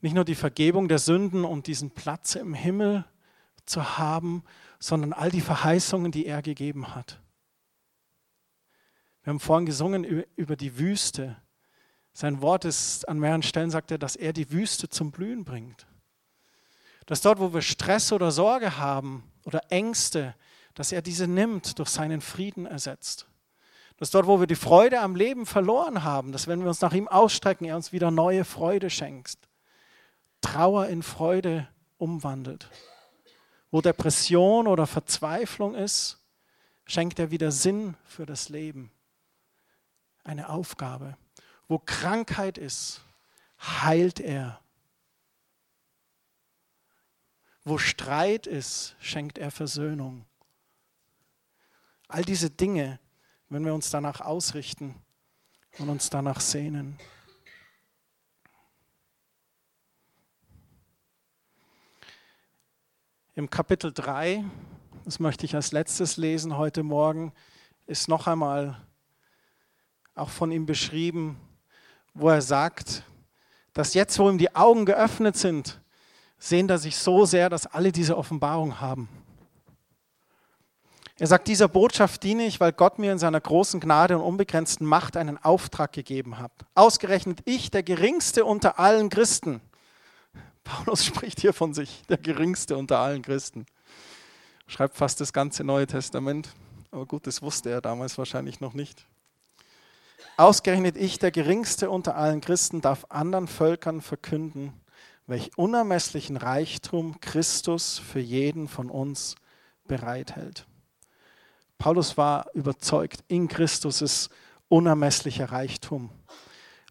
Nicht 0.00 0.14
nur 0.14 0.24
die 0.24 0.34
Vergebung 0.34 0.88
der 0.88 0.98
Sünden 0.98 1.44
und 1.44 1.68
diesen 1.68 1.92
Platz 1.92 2.34
im 2.34 2.54
Himmel 2.54 3.04
zu 3.64 3.96
haben, 3.96 4.42
sondern 4.80 5.12
all 5.12 5.30
die 5.30 5.40
Verheißungen, 5.40 6.10
die 6.10 6.26
er 6.26 6.42
gegeben 6.42 6.94
hat. 6.94 7.20
Wir 9.22 9.30
haben 9.30 9.40
vorhin 9.40 9.66
gesungen 9.66 10.04
über 10.04 10.56
die 10.56 10.78
Wüste. 10.78 11.36
Sein 12.12 12.40
Wort 12.42 12.64
ist 12.64 13.08
an 13.08 13.18
mehreren 13.18 13.42
Stellen, 13.42 13.70
sagt 13.70 13.90
er, 13.92 13.98
dass 13.98 14.16
er 14.16 14.32
die 14.32 14.50
Wüste 14.50 14.88
zum 14.88 15.12
Blühen 15.12 15.44
bringt 15.44 15.86
Dass 17.06 17.20
dort, 17.20 17.38
wo 17.38 17.54
wir 17.54 17.62
Stress 17.62 18.12
oder 18.12 18.30
Sorge 18.30 18.78
haben 18.78 19.22
oder 19.44 19.62
Ängste, 19.70 20.34
dass 20.74 20.92
er 20.92 21.02
diese 21.02 21.26
nimmt, 21.26 21.78
durch 21.78 21.88
seinen 21.88 22.20
Frieden 22.20 22.66
ersetzt. 22.66 23.26
Dass 23.96 24.10
dort, 24.10 24.26
wo 24.26 24.40
wir 24.40 24.46
die 24.46 24.56
Freude 24.56 25.00
am 25.00 25.16
Leben 25.16 25.46
verloren 25.46 26.04
haben, 26.04 26.32
dass 26.32 26.48
wenn 26.48 26.60
wir 26.60 26.68
uns 26.68 26.82
nach 26.82 26.92
ihm 26.92 27.08
ausstrecken, 27.08 27.64
er 27.64 27.76
uns 27.76 27.92
wieder 27.92 28.10
neue 28.10 28.44
Freude 28.44 28.90
schenkt. 28.90 29.38
Trauer 30.42 30.88
in 30.88 31.02
Freude 31.02 31.66
umwandelt. 31.96 32.68
Wo 33.70 33.80
Depression 33.80 34.66
oder 34.66 34.86
Verzweiflung 34.86 35.74
ist, 35.74 36.18
schenkt 36.84 37.18
er 37.18 37.30
wieder 37.30 37.50
Sinn 37.50 37.96
für 38.04 38.26
das 38.26 38.48
Leben. 38.48 38.90
Eine 40.24 40.48
Aufgabe. 40.50 41.16
Wo 41.68 41.78
Krankheit 41.78 42.58
ist, 42.58 43.00
heilt 43.60 44.20
er. 44.20 44.60
Wo 47.68 47.78
Streit 47.78 48.46
ist, 48.46 48.94
schenkt 49.00 49.38
er 49.38 49.50
Versöhnung. 49.50 50.24
All 52.06 52.24
diese 52.24 52.48
Dinge, 52.48 53.00
wenn 53.48 53.64
wir 53.64 53.74
uns 53.74 53.90
danach 53.90 54.20
ausrichten 54.20 54.94
und 55.78 55.88
uns 55.88 56.08
danach 56.08 56.38
sehnen. 56.38 56.96
Im 63.34 63.50
Kapitel 63.50 63.92
3, 63.92 64.44
das 65.04 65.18
möchte 65.18 65.44
ich 65.44 65.56
als 65.56 65.72
letztes 65.72 66.16
lesen 66.16 66.56
heute 66.56 66.84
Morgen, 66.84 67.32
ist 67.88 68.06
noch 68.06 68.28
einmal 68.28 68.80
auch 70.14 70.30
von 70.30 70.52
ihm 70.52 70.66
beschrieben, 70.66 71.36
wo 72.14 72.28
er 72.28 72.42
sagt, 72.42 73.02
dass 73.72 73.94
jetzt, 73.94 74.20
wo 74.20 74.30
ihm 74.30 74.38
die 74.38 74.54
Augen 74.54 74.86
geöffnet 74.86 75.36
sind, 75.36 75.80
sehen 76.38 76.68
er 76.68 76.78
sich 76.78 76.96
so 76.96 77.24
sehr, 77.24 77.48
dass 77.48 77.66
alle 77.66 77.92
diese 77.92 78.16
Offenbarung 78.16 78.80
haben. 78.80 79.08
Er 81.18 81.26
sagt, 81.26 81.48
dieser 81.48 81.68
Botschaft 81.68 82.22
diene 82.22 82.44
ich, 82.44 82.60
weil 82.60 82.72
Gott 82.72 82.98
mir 82.98 83.10
in 83.10 83.18
seiner 83.18 83.40
großen 83.40 83.80
Gnade 83.80 84.18
und 84.18 84.24
unbegrenzten 84.24 84.86
Macht 84.86 85.16
einen 85.16 85.42
Auftrag 85.42 85.92
gegeben 85.92 86.38
hat. 86.38 86.52
Ausgerechnet 86.74 87.40
ich, 87.46 87.70
der 87.70 87.82
geringste 87.82 88.44
unter 88.44 88.78
allen 88.78 89.08
Christen. 89.08 89.62
Paulus 90.62 91.04
spricht 91.06 91.40
hier 91.40 91.54
von 91.54 91.72
sich, 91.72 92.02
der 92.10 92.18
geringste 92.18 92.76
unter 92.76 92.98
allen 92.98 93.22
Christen. 93.22 93.64
Schreibt 94.66 94.96
fast 94.96 95.20
das 95.22 95.32
ganze 95.32 95.64
Neue 95.64 95.86
Testament. 95.86 96.50
Aber 96.90 97.06
gut, 97.06 97.26
das 97.26 97.40
wusste 97.40 97.70
er 97.70 97.80
damals 97.80 98.18
wahrscheinlich 98.18 98.60
noch 98.60 98.74
nicht. 98.74 99.06
Ausgerechnet 100.36 100.98
ich, 100.98 101.18
der 101.18 101.30
geringste 101.30 101.88
unter 101.88 102.16
allen 102.16 102.42
Christen, 102.42 102.82
darf 102.82 103.06
anderen 103.08 103.48
Völkern 103.48 104.02
verkünden, 104.02 104.74
welch 105.26 105.50
unermesslichen 105.56 106.36
Reichtum 106.36 107.20
Christus 107.20 107.98
für 107.98 108.20
jeden 108.20 108.68
von 108.68 108.90
uns 108.90 109.34
bereithält. 109.86 110.66
Paulus 111.78 112.16
war 112.16 112.46
überzeugt, 112.54 113.24
in 113.28 113.48
Christus 113.48 114.02
ist 114.02 114.30
unermesslicher 114.68 115.52
Reichtum. 115.52 116.10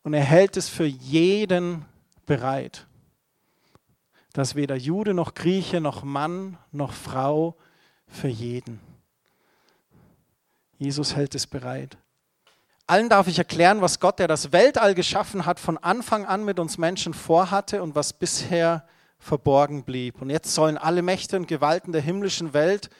Und 0.04 0.14
er 0.14 0.24
hält 0.24 0.58
es 0.58 0.70
für 0.70 0.86
jeden 0.86 1.86
bereit, 2.26 2.86
dass 4.34 4.56
weder 4.56 4.76
Jude 4.76 5.14
noch 5.14 5.34
Grieche 5.34 5.82
noch 5.82 6.04
Mann 6.04 6.58
noch 6.72 6.94
Frau 6.94 7.56
für 8.08 8.28
jeden. 8.28 8.80
Jesus 10.78 11.16
hält 11.16 11.36
es 11.36 11.48
bereit. 11.48 11.98
Allen 12.88 13.10
darf 13.10 13.28
ich 13.28 13.40
erklären, 13.40 13.82
was 13.82 14.00
Gott, 14.00 14.20
der 14.20 14.28
das 14.28 14.52
Weltall 14.52 14.94
geschaffen 14.94 15.48
hat, 15.48 15.60
von 15.60 15.80
Anfang 15.80 16.26
an 16.26 16.46
mit 16.46 16.60
uns 16.60 16.78
Menschen 16.78 17.16
vorhatte 17.16 17.82
und 17.82 17.96
was 17.96 18.14
bisher 18.14 18.86
verborgen 19.18 19.84
blieb. 19.84 20.22
Und 20.22 20.30
jetzt 20.30 20.54
sollen 20.54 20.78
alle 20.78 21.02
Mächte 21.02 21.36
und 21.38 21.48
Gewalten 21.48 21.94
der 21.94 22.02
himmlischen 22.02 22.54
Welt 22.54 22.92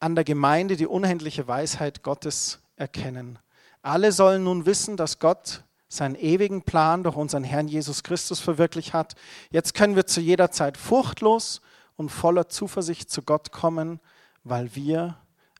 an 0.00 0.16
der 0.16 0.24
Gemeinde 0.24 0.76
die 0.76 0.88
unendliche 0.88 1.46
Weisheit 1.46 2.02
Gottes 2.02 2.58
erkennen. 2.74 3.38
Alle 3.80 4.10
sollen 4.10 4.42
nun 4.42 4.66
wissen, 4.66 4.96
dass 4.96 5.20
Gott 5.20 5.62
seinen 5.88 6.16
ewigen 6.16 6.62
Plan 6.62 7.04
durch 7.04 7.14
unseren 7.14 7.44
Herrn 7.44 7.68
Jesus 7.68 8.02
Christus 8.02 8.40
verwirklicht 8.40 8.92
hat. 8.92 9.14
Jetzt 9.50 9.74
können 9.74 9.94
wir 9.94 10.06
zu 10.06 10.20
jeder 10.20 10.50
Zeit 10.50 10.76
furchtlos 10.76 11.60
und 11.94 12.08
voller 12.08 12.48
Zuversicht 12.48 13.08
zu 13.08 13.22
Gott 13.22 13.52
kommen, 13.52 14.00
weil 14.42 14.74
wir 14.74 15.16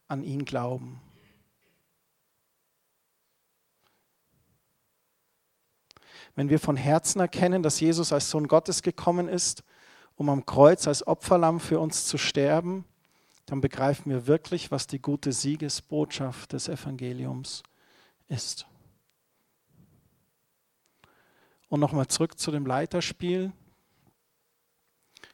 an 0.08 0.24
ihn 0.24 0.44
glauben. 0.44 1.00
Wenn 6.34 6.48
wir 6.48 6.58
von 6.58 6.76
Herzen 6.76 7.20
erkennen, 7.20 7.62
dass 7.62 7.80
Jesus 7.80 8.12
als 8.12 8.30
Sohn 8.30 8.48
Gottes 8.48 8.82
gekommen 8.82 9.28
ist, 9.28 9.62
um 10.16 10.28
am 10.28 10.46
Kreuz 10.46 10.86
als 10.86 11.06
Opferlamm 11.06 11.60
für 11.60 11.80
uns 11.80 12.06
zu 12.06 12.18
sterben, 12.18 12.84
dann 13.46 13.60
begreifen 13.60 14.10
wir 14.10 14.26
wirklich, 14.26 14.70
was 14.70 14.86
die 14.86 15.00
gute 15.00 15.32
Siegesbotschaft 15.32 16.52
des 16.52 16.68
Evangeliums 16.68 17.62
ist. 18.28 18.66
Und 21.68 21.80
nochmal 21.80 22.06
zurück 22.06 22.38
zu 22.38 22.50
dem 22.50 22.66
Leiterspiel. 22.66 23.52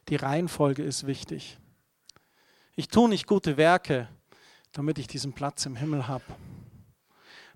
Die 0.07 0.15
Reihenfolge 0.15 0.83
ist 0.83 1.05
wichtig. 1.05 1.57
Ich 2.75 2.87
tue 2.87 3.09
nicht 3.09 3.27
gute 3.27 3.57
Werke, 3.57 4.07
damit 4.71 4.97
ich 4.99 5.07
diesen 5.07 5.33
Platz 5.33 5.65
im 5.65 5.75
Himmel 5.75 6.07
habe. 6.07 6.23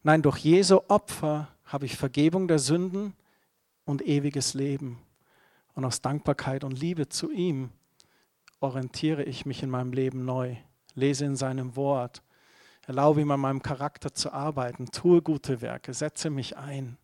Nein, 0.03 0.21
durch 0.21 0.39
Jesu 0.39 0.81
Opfer 0.89 1.47
habe 1.65 1.85
ich 1.85 1.95
Vergebung 1.95 2.47
der 2.47 2.59
Sünden 2.59 3.15
und 3.85 4.01
ewiges 4.01 4.53
Leben. 4.53 4.99
Und 5.73 5.85
aus 5.85 6.01
Dankbarkeit 6.01 6.63
und 6.63 6.79
Liebe 6.79 7.09
zu 7.09 7.31
ihm 7.31 7.71
orientiere 8.59 9.23
ich 9.23 9.45
mich 9.45 9.63
in 9.63 9.69
meinem 9.69 9.91
Leben 9.91 10.25
neu, 10.25 10.55
lese 10.95 11.25
in 11.25 11.35
seinem 11.35 11.75
Wort, 11.75 12.21
erlaube 12.87 13.21
ihm 13.21 13.31
an 13.31 13.39
meinem 13.39 13.61
Charakter 13.61 14.13
zu 14.13 14.31
arbeiten, 14.31 14.91
tue 14.91 15.21
gute 15.21 15.61
Werke, 15.61 15.93
setze 15.93 16.29
mich 16.29 16.57
ein. 16.57 16.97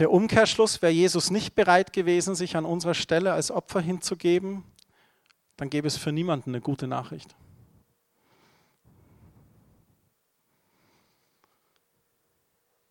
Der 0.00 0.10
Umkehrschluss, 0.10 0.80
wäre 0.80 0.92
Jesus 0.92 1.30
nicht 1.30 1.54
bereit 1.54 1.92
gewesen, 1.92 2.34
sich 2.34 2.56
an 2.56 2.64
unserer 2.64 2.94
Stelle 2.94 3.34
als 3.34 3.50
Opfer 3.50 3.82
hinzugeben, 3.82 4.64
dann 5.60 5.68
gäbe 5.68 5.86
es 5.86 5.98
für 5.98 6.10
niemanden 6.10 6.52
eine 6.52 6.62
gute 6.62 6.86
Nachricht. 6.86 7.36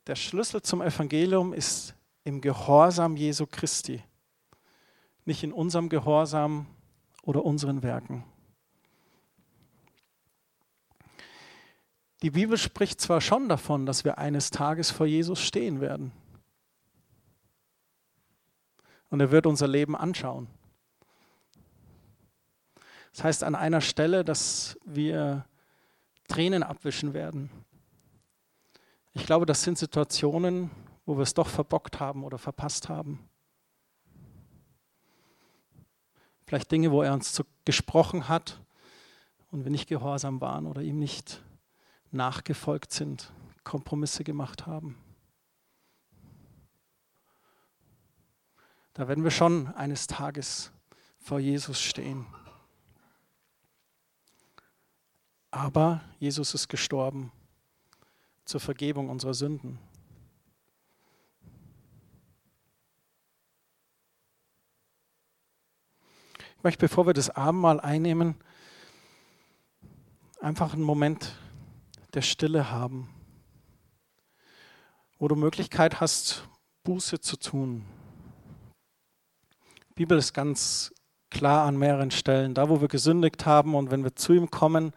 Der 0.05 0.15
Schlüssel 0.15 0.61
zum 0.61 0.83
Evangelium 0.83 1.51
ist 1.51 1.95
im 2.25 2.41
Gehorsam 2.41 3.17
Jesu 3.17 3.47
Christi, 3.47 4.03
nicht 5.25 5.43
in 5.43 5.51
unserem 5.51 5.89
Gehorsam 5.89 6.67
oder 7.23 7.43
unseren 7.43 7.81
Werken. 7.81 8.23
Die 12.21 12.29
Bibel 12.29 12.55
spricht 12.55 13.01
zwar 13.01 13.19
schon 13.19 13.49
davon, 13.49 13.87
dass 13.87 14.05
wir 14.05 14.19
eines 14.19 14.51
Tages 14.51 14.91
vor 14.91 15.07
Jesus 15.07 15.41
stehen 15.41 15.81
werden. 15.81 16.11
Und 19.09 19.21
er 19.21 19.31
wird 19.31 19.47
unser 19.47 19.67
Leben 19.67 19.95
anschauen. 19.95 20.47
Das 23.13 23.23
heißt 23.23 23.43
an 23.43 23.55
einer 23.55 23.81
Stelle, 23.81 24.23
dass 24.23 24.77
wir 24.85 25.45
Tränen 26.27 26.63
abwischen 26.63 27.13
werden. 27.13 27.49
Ich 29.13 29.25
glaube, 29.25 29.45
das 29.45 29.63
sind 29.63 29.77
Situationen, 29.77 30.69
wo 31.05 31.17
wir 31.17 31.23
es 31.23 31.33
doch 31.33 31.47
verbockt 31.47 31.99
haben 31.99 32.23
oder 32.23 32.37
verpasst 32.37 32.87
haben. 32.87 33.27
Vielleicht 36.45 36.71
Dinge, 36.71 36.91
wo 36.91 37.01
er 37.01 37.13
uns 37.13 37.33
zu 37.33 37.43
gesprochen 37.65 38.27
hat 38.27 38.61
und 39.51 39.63
wir 39.63 39.71
nicht 39.71 39.87
gehorsam 39.87 40.39
waren 40.41 40.65
oder 40.65 40.81
ihm 40.81 40.99
nicht 40.99 41.43
nachgefolgt 42.11 42.91
sind, 42.91 43.31
Kompromisse 43.63 44.23
gemacht 44.23 44.65
haben. 44.65 44.97
Da 48.93 49.07
werden 49.07 49.23
wir 49.23 49.31
schon 49.31 49.67
eines 49.75 50.07
Tages 50.07 50.71
vor 51.19 51.39
Jesus 51.39 51.79
stehen. 51.79 52.25
Aber 55.51 56.01
Jesus 56.19 56.53
ist 56.53 56.67
gestorben 56.67 57.31
zur 58.45 58.59
Vergebung 58.59 59.09
unserer 59.09 59.33
Sünden. 59.33 59.79
Ich 66.57 66.63
möchte, 66.63 66.79
bevor 66.79 67.07
wir 67.07 67.13
das 67.13 67.29
Abendmahl 67.29 67.79
einnehmen, 67.79 68.35
einfach 70.41 70.73
einen 70.73 70.83
Moment 70.83 71.35
der 72.13 72.21
Stille 72.21 72.69
haben, 72.69 73.09
wo 75.19 75.27
du 75.27 75.35
Möglichkeit 75.35 76.01
hast, 76.01 76.47
Buße 76.83 77.21
zu 77.21 77.37
tun. 77.37 77.85
Die 79.89 79.93
Bibel 79.93 80.17
ist 80.17 80.33
ganz 80.33 80.93
klar 81.29 81.65
an 81.65 81.77
mehreren 81.77 82.11
Stellen, 82.11 82.53
da 82.53 82.69
wo 82.69 82.81
wir 82.81 82.87
gesündigt 82.87 83.45
haben 83.45 83.75
und 83.75 83.91
wenn 83.91 84.03
wir 84.03 84.15
zu 84.15 84.33
ihm 84.33 84.49
kommen, 84.49 84.93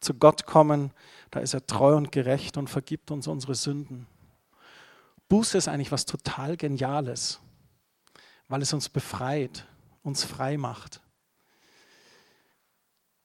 zu 0.00 0.14
Gott 0.14 0.46
kommen, 0.46 0.92
Da 1.30 1.38
ist 1.40 1.54
er 1.54 1.64
treu 1.64 1.94
und 1.96 2.10
gerecht 2.10 2.56
und 2.56 2.68
vergibt 2.68 3.12
uns 3.12 3.28
unsere 3.28 3.54
Sünden. 3.54 4.08
Buße 5.28 5.56
ist 5.56 5.68
eigentlich 5.68 5.92
was 5.92 6.04
total 6.04 6.56
Geniales, 6.56 7.38
weil 8.48 8.62
es 8.62 8.72
uns 8.72 8.88
befreit, 8.88 9.64
uns 10.02 10.24
frei 10.24 10.56
macht. 10.56 11.00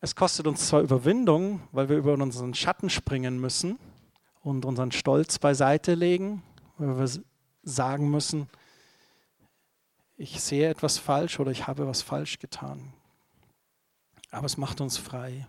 Es 0.02 0.16
kostet 0.16 0.46
uns 0.46 0.68
zwar 0.68 0.82
Überwindung, 0.82 1.62
weil 1.72 1.90
wir 1.90 1.98
über 1.98 2.14
unseren 2.14 2.54
Schatten 2.54 2.92
springen 2.92 3.40
müssen 3.40 3.80
und 4.44 4.66
unseren 4.66 4.92
Stolz 4.92 5.40
beiseite 5.40 5.96
legen, 5.96 6.44
weil 6.78 6.96
wir 6.96 7.10
sagen 7.64 8.12
müssen, 8.12 8.48
ich 10.16 10.40
sehe 10.42 10.70
etwas 10.70 11.00
falsch 11.00 11.40
oder 11.40 11.50
ich 11.50 11.66
habe 11.66 11.88
was 11.88 12.04
falsch 12.04 12.38
getan. 12.38 12.94
Aber 14.30 14.46
es 14.46 14.58
macht 14.58 14.80
uns 14.80 14.98
frei. 14.98 15.48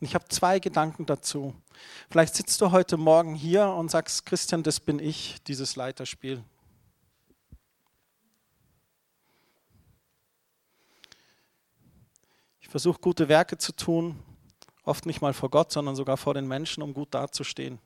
Und 0.00 0.06
ich 0.06 0.14
habe 0.14 0.26
zwei 0.28 0.58
Gedanken 0.60 1.04
dazu. 1.04 1.54
Vielleicht 2.08 2.34
sitzt 2.34 2.60
du 2.62 2.70
heute 2.70 2.96
Morgen 2.96 3.34
hier 3.34 3.66
und 3.68 3.90
sagst, 3.90 4.24
Christian, 4.24 4.62
das 4.62 4.80
bin 4.80 4.98
ich, 4.98 5.42
dieses 5.42 5.76
Leiterspiel. 5.76 6.42
Ich 12.60 12.68
versuche 12.68 12.98
gute 12.98 13.28
Werke 13.28 13.58
zu 13.58 13.72
tun, 13.72 14.18
oft 14.84 15.04
nicht 15.04 15.20
mal 15.20 15.34
vor 15.34 15.50
Gott, 15.50 15.70
sondern 15.70 15.96
sogar 15.96 16.16
vor 16.16 16.32
den 16.32 16.48
Menschen, 16.48 16.82
um 16.82 16.94
gut 16.94 17.12
dazustehen. 17.12 17.78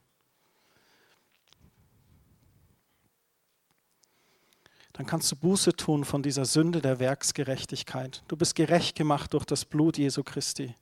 Dann 4.92 5.06
kannst 5.06 5.32
du 5.32 5.36
Buße 5.36 5.74
tun 5.74 6.04
von 6.04 6.22
dieser 6.22 6.44
Sünde 6.44 6.80
der 6.80 7.00
Werksgerechtigkeit. 7.00 8.22
Du 8.28 8.36
bist 8.36 8.54
gerecht 8.54 8.94
gemacht 8.94 9.32
durch 9.32 9.44
das 9.44 9.64
Blut 9.64 9.98
Jesu 9.98 10.22
Christi. 10.22 10.76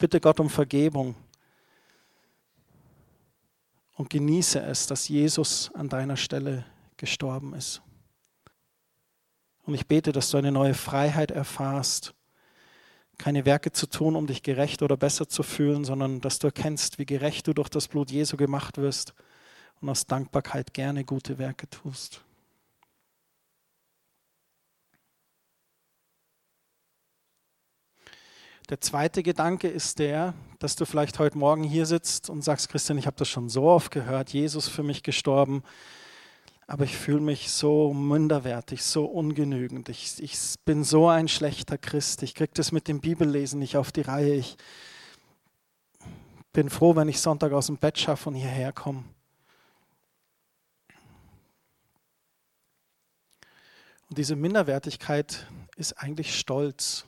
Bitte 0.00 0.18
Gott 0.18 0.40
um 0.40 0.48
Vergebung 0.48 1.14
und 3.96 4.08
genieße 4.08 4.58
es, 4.62 4.86
dass 4.86 5.08
Jesus 5.08 5.70
an 5.74 5.90
deiner 5.90 6.16
Stelle 6.16 6.64
gestorben 6.96 7.52
ist. 7.52 7.82
Und 9.66 9.74
ich 9.74 9.86
bete, 9.86 10.12
dass 10.12 10.30
du 10.30 10.38
eine 10.38 10.52
neue 10.52 10.72
Freiheit 10.72 11.30
erfahrst, 11.30 12.14
keine 13.18 13.44
Werke 13.44 13.72
zu 13.72 13.86
tun, 13.86 14.16
um 14.16 14.26
dich 14.26 14.42
gerecht 14.42 14.80
oder 14.80 14.96
besser 14.96 15.28
zu 15.28 15.42
fühlen, 15.42 15.84
sondern 15.84 16.22
dass 16.22 16.38
du 16.38 16.46
erkennst, 16.46 16.98
wie 16.98 17.04
gerecht 17.04 17.46
du 17.46 17.52
durch 17.52 17.68
das 17.68 17.86
Blut 17.86 18.10
Jesu 18.10 18.38
gemacht 18.38 18.78
wirst 18.78 19.12
und 19.82 19.90
aus 19.90 20.06
Dankbarkeit 20.06 20.72
gerne 20.72 21.04
gute 21.04 21.36
Werke 21.36 21.68
tust. 21.68 22.24
Der 28.70 28.80
zweite 28.80 29.24
Gedanke 29.24 29.66
ist 29.66 29.98
der, 29.98 30.32
dass 30.60 30.76
du 30.76 30.84
vielleicht 30.84 31.18
heute 31.18 31.36
Morgen 31.36 31.64
hier 31.64 31.86
sitzt 31.86 32.30
und 32.30 32.42
sagst, 32.42 32.68
Christian, 32.68 32.98
ich 32.98 33.06
habe 33.08 33.16
das 33.16 33.28
schon 33.28 33.48
so 33.48 33.64
oft 33.64 33.90
gehört, 33.90 34.32
Jesus 34.32 34.68
für 34.68 34.84
mich 34.84 35.02
gestorben, 35.02 35.64
aber 36.68 36.84
ich 36.84 36.96
fühle 36.96 37.20
mich 37.20 37.50
so 37.50 37.92
minderwertig, 37.92 38.84
so 38.84 39.06
ungenügend. 39.06 39.88
Ich, 39.88 40.22
ich 40.22 40.38
bin 40.64 40.84
so 40.84 41.08
ein 41.08 41.26
schlechter 41.26 41.78
Christ. 41.78 42.22
Ich 42.22 42.36
kriege 42.36 42.52
das 42.54 42.70
mit 42.70 42.86
dem 42.86 43.00
Bibellesen 43.00 43.58
nicht 43.58 43.76
auf 43.76 43.90
die 43.90 44.02
Reihe. 44.02 44.34
Ich 44.34 44.56
bin 46.52 46.70
froh, 46.70 46.94
wenn 46.94 47.08
ich 47.08 47.20
Sonntag 47.20 47.50
aus 47.50 47.66
dem 47.66 47.76
Bett 47.76 47.98
schaffe 47.98 48.28
und 48.28 48.36
hierher 48.36 48.72
komme. 48.72 49.02
Und 54.08 54.16
diese 54.16 54.36
Minderwertigkeit 54.36 55.48
ist 55.74 55.94
eigentlich 55.94 56.38
Stolz. 56.38 57.04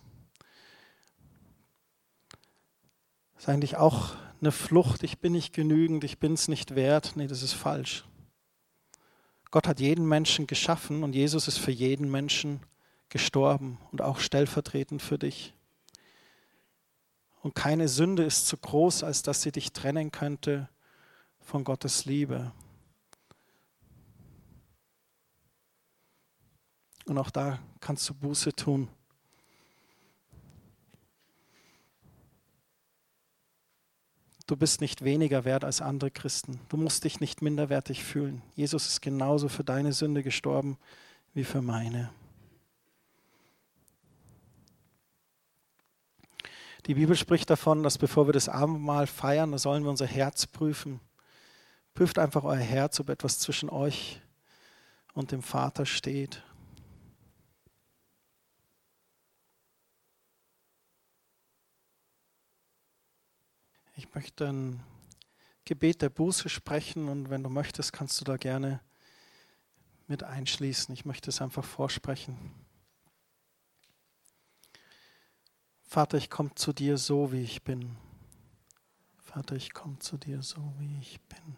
Ist 3.43 3.49
eigentlich 3.49 3.77
auch 3.77 4.15
eine 4.41 4.53
Flucht. 4.53 5.03
Ich 5.03 5.19
bin 5.19 5.33
nicht 5.33 5.53
genügend, 5.53 6.05
ich 6.05 6.21
bin 6.21 6.35
es 6.35 6.47
nicht 6.47 6.77
wert. 6.77 7.15
Nee, 7.17 7.27
das 7.27 7.43
ist 7.43 7.55
falsch. 7.55 8.05
Gott 9.51 9.67
hat 9.67 9.81
jeden 9.81 10.07
Menschen 10.07 10.47
geschaffen 10.47 11.03
und 11.03 11.13
Jesus 11.13 11.49
ist 11.49 11.59
für 11.59 11.73
jeden 11.73 12.09
Menschen 12.09 12.61
gestorben 13.09 13.79
und 13.91 14.01
auch 14.01 14.21
stellvertretend 14.21 15.03
für 15.03 15.19
dich. 15.19 15.55
Und 17.41 17.57
keine 17.57 17.89
Sünde 17.89 18.23
ist 18.23 18.47
so 18.47 18.57
groß, 18.57 19.03
als 19.03 19.23
dass 19.23 19.43
sie 19.43 19.51
dich 19.51 19.73
trennen 19.73 20.13
könnte 20.13 20.69
von 21.41 21.65
Gottes 21.65 22.05
Liebe. 22.05 22.53
Und 27.07 27.19
auch 27.19 27.31
da 27.31 27.59
kannst 27.81 28.09
du 28.09 28.15
Buße 28.15 28.53
tun. 28.53 28.89
Du 34.47 34.57
bist 34.57 34.81
nicht 34.81 35.05
weniger 35.05 35.45
wert 35.45 35.65
als 35.65 35.81
andere 35.81 36.11
Christen. 36.11 36.61
Du 36.69 36.77
musst 36.77 37.05
dich 37.05 37.21
nicht 37.21 37.43
minderwertig 37.43 38.03
fühlen. 38.03 38.43
Jesus 38.55 38.89
ist 38.89 39.01
genauso 39.01 39.49
für 39.49 39.65
deine 39.65 39.93
Sünde 39.93 40.23
gestorben 40.23 40.79
wie 41.35 41.45
für 41.45 41.63
meine. 41.63 42.11
Die 46.87 46.95
Bibel 46.95 47.15
spricht 47.15 47.49
davon, 47.49 47.85
dass 47.85 47.97
bevor 47.97 48.27
wir 48.27 48.33
das 48.33 48.49
Abendmahl 48.49 49.07
feiern, 49.07 49.53
da 49.53 49.59
sollen 49.59 49.85
wir 49.85 49.91
unser 49.91 50.07
Herz 50.07 50.47
prüfen. 50.47 50.99
Prüft 51.95 52.19
einfach 52.19 52.43
euer 52.43 52.57
Herz, 52.57 52.99
ob 52.99 53.09
etwas 53.09 53.39
zwischen 53.39 53.71
euch 53.71 54.21
und 55.15 55.31
dem 55.31 55.43
Vater 55.43 55.87
steht. 55.87 56.43
Ich 63.95 64.15
möchte 64.15 64.49
ein 64.49 64.83
Gebet 65.65 66.01
der 66.01 66.09
Buße 66.09 66.49
sprechen 66.49 67.09
und 67.09 67.29
wenn 67.29 67.43
du 67.43 67.51
möchtest, 67.51 67.93
kannst 67.93 68.21
du 68.21 68.25
da 68.25 68.37
gerne 68.37 68.81
mit 70.07 70.25
einschließen. 70.25 70.95
Ich 70.95 71.05
möchte 71.05 71.29
es 71.29 71.43
einfach 71.43 71.65
vorsprechen. 71.65 72.37
Vater, 75.83 76.17
ich 76.17 76.31
komme 76.31 76.55
zu 76.55 76.73
dir 76.73 76.97
so, 76.97 77.33
wie 77.33 77.43
ich 77.43 77.63
bin. 77.63 77.97
Vater, 79.19 79.57
ich 79.57 79.75
komme 79.75 79.99
zu 79.99 80.17
dir 80.17 80.43
so, 80.43 80.73
wie 80.79 80.99
ich 80.99 81.21
bin. 81.21 81.57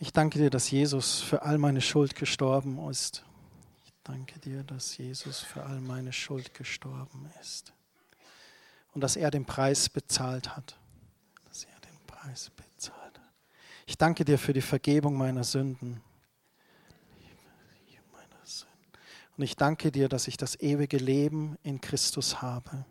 Ich 0.00 0.12
danke 0.12 0.38
dir, 0.38 0.50
dass 0.50 0.70
Jesus 0.70 1.20
für 1.20 1.42
all 1.42 1.58
meine 1.58 1.82
Schuld 1.82 2.14
gestorben 2.14 2.78
ist. 2.88 3.24
Ich 3.84 3.92
danke 4.02 4.40
dir, 4.40 4.64
dass 4.64 4.96
Jesus 4.96 5.40
für 5.40 5.64
all 5.64 5.80
meine 5.80 6.12
Schuld 6.12 6.54
gestorben 6.54 7.30
ist 7.40 7.73
und 8.94 9.00
dass 9.00 9.16
er 9.16 9.30
den 9.30 9.44
Preis 9.44 9.88
bezahlt 9.88 10.56
hat. 10.56 10.78
Dass 11.46 11.64
er 11.64 11.80
den 11.80 11.98
Preis 12.06 12.50
bezahlt 12.50 13.18
hat. 13.18 13.32
Ich 13.86 13.98
danke 13.98 14.24
dir 14.24 14.38
für 14.38 14.52
die 14.52 14.62
Vergebung 14.62 15.16
meiner 15.16 15.44
Sünden. 15.44 16.00
Und 19.36 19.42
ich 19.42 19.56
danke 19.56 19.90
dir, 19.90 20.08
dass 20.08 20.28
ich 20.28 20.36
das 20.36 20.60
ewige 20.60 20.96
Leben 20.96 21.58
in 21.64 21.80
Christus 21.80 22.40
habe. 22.40 22.84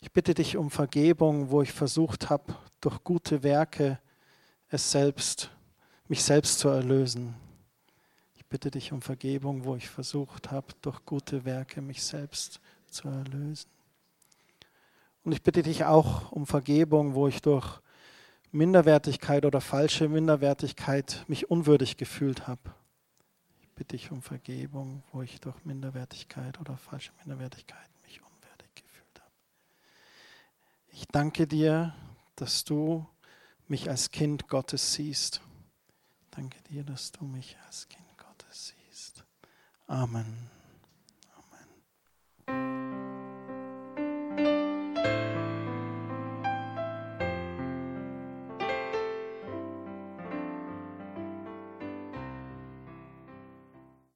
Ich 0.00 0.10
bitte 0.10 0.32
dich 0.32 0.56
um 0.56 0.70
Vergebung, 0.70 1.50
wo 1.50 1.60
ich 1.60 1.70
versucht 1.70 2.30
habe, 2.30 2.56
durch 2.80 3.04
gute 3.04 3.42
Werke 3.42 3.98
es 4.70 4.90
selbst, 4.90 5.50
mich 6.06 6.24
selbst 6.24 6.60
zu 6.60 6.68
erlösen 6.68 7.34
bitte 8.48 8.70
dich 8.70 8.92
um 8.92 9.02
Vergebung, 9.02 9.64
wo 9.64 9.76
ich 9.76 9.88
versucht 9.88 10.50
habe, 10.50 10.68
durch 10.82 11.04
gute 11.04 11.44
Werke 11.44 11.80
mich 11.80 12.02
selbst 12.02 12.60
zu 12.88 13.08
erlösen. 13.08 13.68
Und 15.24 15.32
ich 15.32 15.42
bitte 15.42 15.62
dich 15.62 15.84
auch 15.84 16.32
um 16.32 16.46
Vergebung, 16.46 17.14
wo 17.14 17.28
ich 17.28 17.42
durch 17.42 17.80
Minderwertigkeit 18.50 19.44
oder 19.44 19.60
falsche 19.60 20.08
Minderwertigkeit 20.08 21.24
mich 21.28 21.50
unwürdig 21.50 21.98
gefühlt 21.98 22.46
habe. 22.46 22.74
Ich 23.60 23.68
bitte 23.74 23.96
dich 23.96 24.10
um 24.10 24.22
Vergebung, 24.22 25.02
wo 25.12 25.20
ich 25.20 25.40
durch 25.40 25.64
Minderwertigkeit 25.64 26.58
oder 26.58 26.78
falsche 26.78 27.12
Minderwertigkeit 27.18 27.90
mich 28.04 28.22
unwürdig 28.22 28.74
gefühlt 28.74 29.20
habe. 29.20 29.32
Ich 30.88 31.06
danke 31.08 31.46
dir, 31.46 31.94
dass 32.36 32.64
du 32.64 33.06
mich 33.66 33.90
als 33.90 34.10
Kind 34.10 34.48
Gottes 34.48 34.94
siehst. 34.94 35.42
Danke 36.30 36.62
dir, 36.70 36.84
dass 36.84 37.12
du 37.12 37.24
mich 37.24 37.58
als 37.66 37.86
Kind 37.88 38.07
Amen. 39.88 40.57